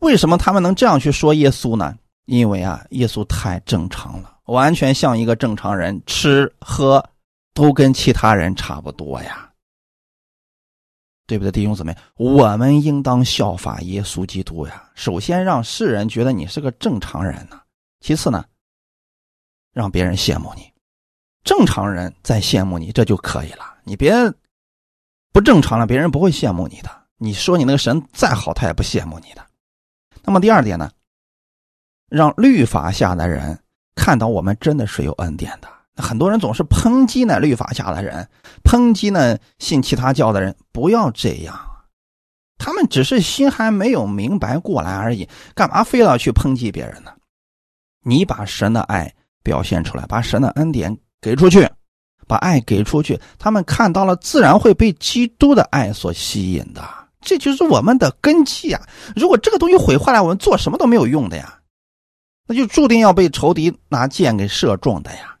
[0.00, 1.96] 为什么他们能这样去说耶稣呢？
[2.26, 7.02] 因为啊，耶稣太正常了，完全像一个正常人，吃喝
[7.54, 9.50] 都跟其他人差不多呀，
[11.26, 11.96] 对不对，弟兄姊妹？
[12.16, 14.90] 我们应当效法耶稣基督呀。
[14.94, 17.58] 首先让世人觉得你是个正常人呢，
[18.00, 18.44] 其次呢，
[19.72, 20.70] 让别人羡慕你，
[21.42, 23.78] 正常人再羡慕你，这就可以了。
[23.90, 24.14] 你别
[25.32, 26.88] 不正常了，别人不会羡慕你的。
[27.16, 29.44] 你说你那个神再好，他也不羡慕你的。
[30.22, 30.88] 那么第二点呢，
[32.08, 33.58] 让律法下的人
[33.96, 35.68] 看到我们真的是有恩典的。
[36.00, 38.28] 很多人总是抨击那律法下的人，
[38.62, 41.58] 抨击呢信其他教的人，不要这样。
[42.58, 47.12] 他们只是心还没有明白过来而已，干嘛非要去抨击别人呢？
[48.04, 49.12] 你把神的爱
[49.42, 51.68] 表现出来，把神的恩典给出去。
[52.30, 56.80] 把爱给出去，他们看到了，自然会被基督的爱所吸引的。
[57.20, 58.80] 这就是我们的根基啊！
[59.16, 61.58] 如果这个东西毁坏了，我们做什么都没有用的呀，
[62.46, 65.36] 那就注定要被仇敌拿箭给射中的呀。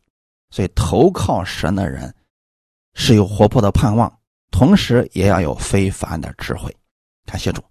[0.50, 2.12] 所以，投靠神的人
[2.94, 4.12] 是有活泼的盼望，
[4.50, 6.74] 同时也要有非凡的智慧。
[7.24, 7.62] 感谢主。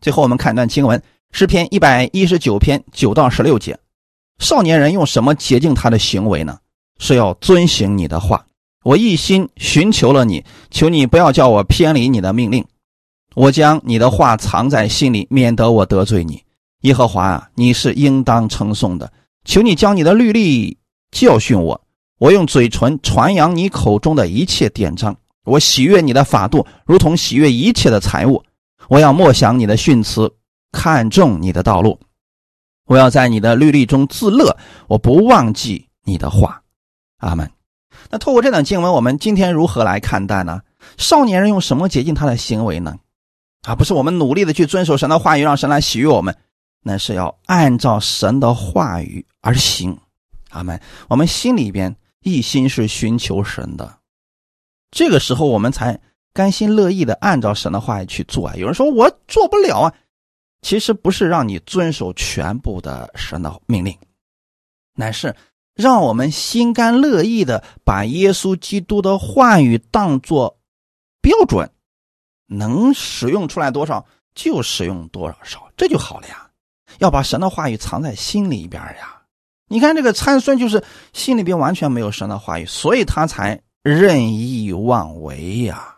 [0.00, 1.00] 最后，我们看一段经文：
[1.32, 3.78] 诗篇一百一十九篇九到十六节。
[4.38, 6.58] 少年人用什么洁净他的行为呢？
[6.98, 8.46] 是要遵行你的话。
[8.84, 12.64] 我一心寻求了你，求你不要叫我偏离你的命令。
[13.34, 16.42] 我将你的话藏在心里，免得我得罪你。
[16.82, 19.10] 耶和华啊，你是应当称颂的。
[19.46, 20.76] 求你将你的律例
[21.10, 21.80] 教训我，
[22.18, 25.16] 我用嘴唇传扬你口中的一切典章。
[25.44, 28.42] 我喜悦你的法度，如同喜悦一切的财物。
[28.88, 30.30] 我要默想你的训词，
[30.72, 31.98] 看重你的道路。
[32.84, 34.54] 我要在你的律例中自乐，
[34.88, 36.62] 我不忘记你的话。
[37.18, 37.50] 阿门。
[38.10, 40.60] 那透过这段经文，我们今天如何来看待呢？
[40.98, 42.96] 少年人用什么洁净他的行为呢？
[43.62, 46.36] 啊，不是我们努力的去遵守神的话语，让神来喜悦我们，
[46.82, 49.98] 那是要按照神的话语而行。
[50.50, 50.80] 阿门。
[51.08, 53.98] 我们心里边一心是寻求神的，
[54.90, 55.98] 这个时候我们才
[56.32, 58.54] 甘心乐意的按照神的话语去做啊。
[58.56, 59.94] 有人说我做不了啊，
[60.60, 63.96] 其实不是让你遵守全部的神的命令，
[64.94, 65.34] 乃是。
[65.74, 70.58] 让我们心甘乐意的把耶稣基督的话语当做
[71.20, 71.70] 标准，
[72.46, 76.48] 能使用出来多少就使用多少少，这就好了呀。
[76.98, 79.22] 要把神的话语藏在心里边呀。
[79.66, 85.96] 你看这个参孙就是心里边完全没有神的话语，所以他才任意妄为呀。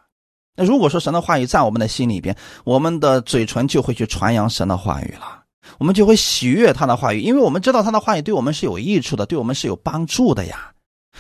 [0.56, 5.42] 那如果说神的话语在我们的心里边，我们的嘴唇就会去传扬神的话语了。
[5.78, 10.72] 我们就会喜悦他的话语，因为我们知道他的话语对我们是有益处的，对我们是有帮助的呀。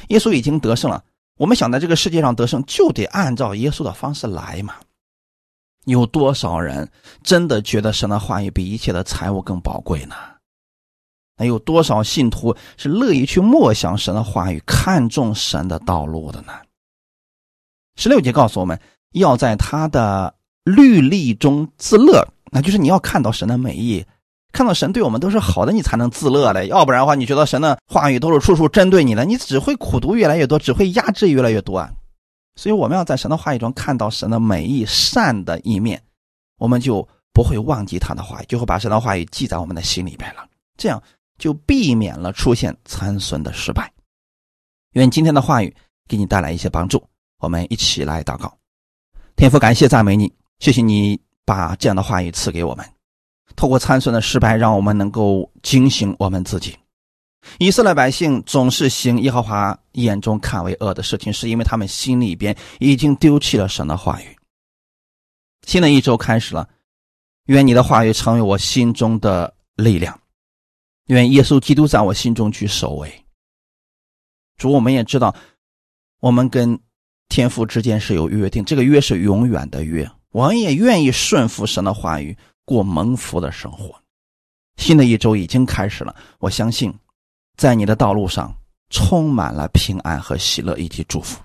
[0.08, 1.02] 耶稣已经得胜了，
[1.38, 4.74] 我们想在这个世界上得胜，就得按照耶稣的方式来嘛。
[5.84, 6.90] 有多少人
[7.22, 10.14] 真的觉得神的话语比一切的财物更宝贵呢？
[11.36, 16.52] 那有多少信徒是乐意去默想神的话语、看重神的道路的呢？
[17.96, 18.80] 十六节告诉我们
[19.12, 20.34] 要在他的
[20.64, 24.04] 律例中自乐，那就是你要看到神的美意。
[24.56, 26.64] 看到神对我们都是好的，你才能自乐的。
[26.64, 31.92] 要不然的话，你觉得神的话语都是处处针对你的，你只会苦读越来越多，只会压制越来越多啊。
[32.54, 36.02] 所以我们要在神的话语中看到神的美意、善的一面，
[36.56, 40.48] 我们就不会忘记他的话语，就会把神的话语记在我们的心里边了。
[40.78, 41.02] 这样
[41.36, 43.92] 就避免了出现参孙的失败。
[44.94, 45.76] 愿今天的话语
[46.08, 47.06] 给你带来一些帮助。
[47.40, 48.56] 我们一起来祷告，
[49.36, 52.95] 天父，感谢赞美你，谢谢你把这样的话语赐给我们。
[53.54, 56.76] 透过参孙的失败，让我们能够警醒我们自己，
[57.58, 64.36] 以色列百姓总是行耶和华眼中看为恶的事情，是因为他们心里边已经丢弃了神的话语。
[65.66, 66.68] 新的一周开始了，
[67.46, 70.20] 愿你的话语成为我心中的力量，
[71.06, 73.24] 愿耶稣基督在我心中居首位。
[74.56, 75.34] 主，我们也知道，
[76.20, 76.78] 我们跟
[77.28, 80.08] 天父之间是有约定，这个约是永远的约。
[80.30, 82.36] 我们也愿意顺服神的话语，
[82.66, 83.98] 过蒙福的生活。
[84.76, 86.94] 新的一周已经开始了，我相信。
[87.56, 88.54] 在你的道路上
[88.90, 91.40] 充满了平安和喜乐以及祝福。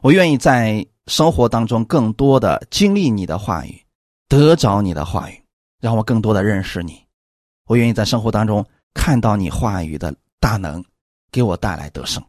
[0.00, 3.80] 我愿意在生活当中更多的经历你的话语，
[4.28, 5.40] 得着你的话语，
[5.80, 7.00] 让我更多的认识你。
[7.68, 10.84] 我愿意在生活当中看到你话语的大能，
[11.30, 12.20] 给我带来得胜，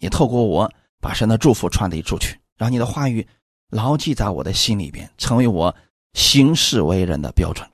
[0.00, 0.68] 也透过我
[1.00, 3.24] 把神的祝福传递出去，让你的话语
[3.70, 5.72] 牢记在我的心里边，成为我
[6.14, 7.68] 行事为人的标准。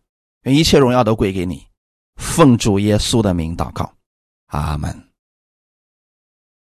[0.45, 1.67] 一切荣耀都归给你，
[2.17, 3.93] 奉主耶稣的名祷告。
[4.47, 5.08] 阿门。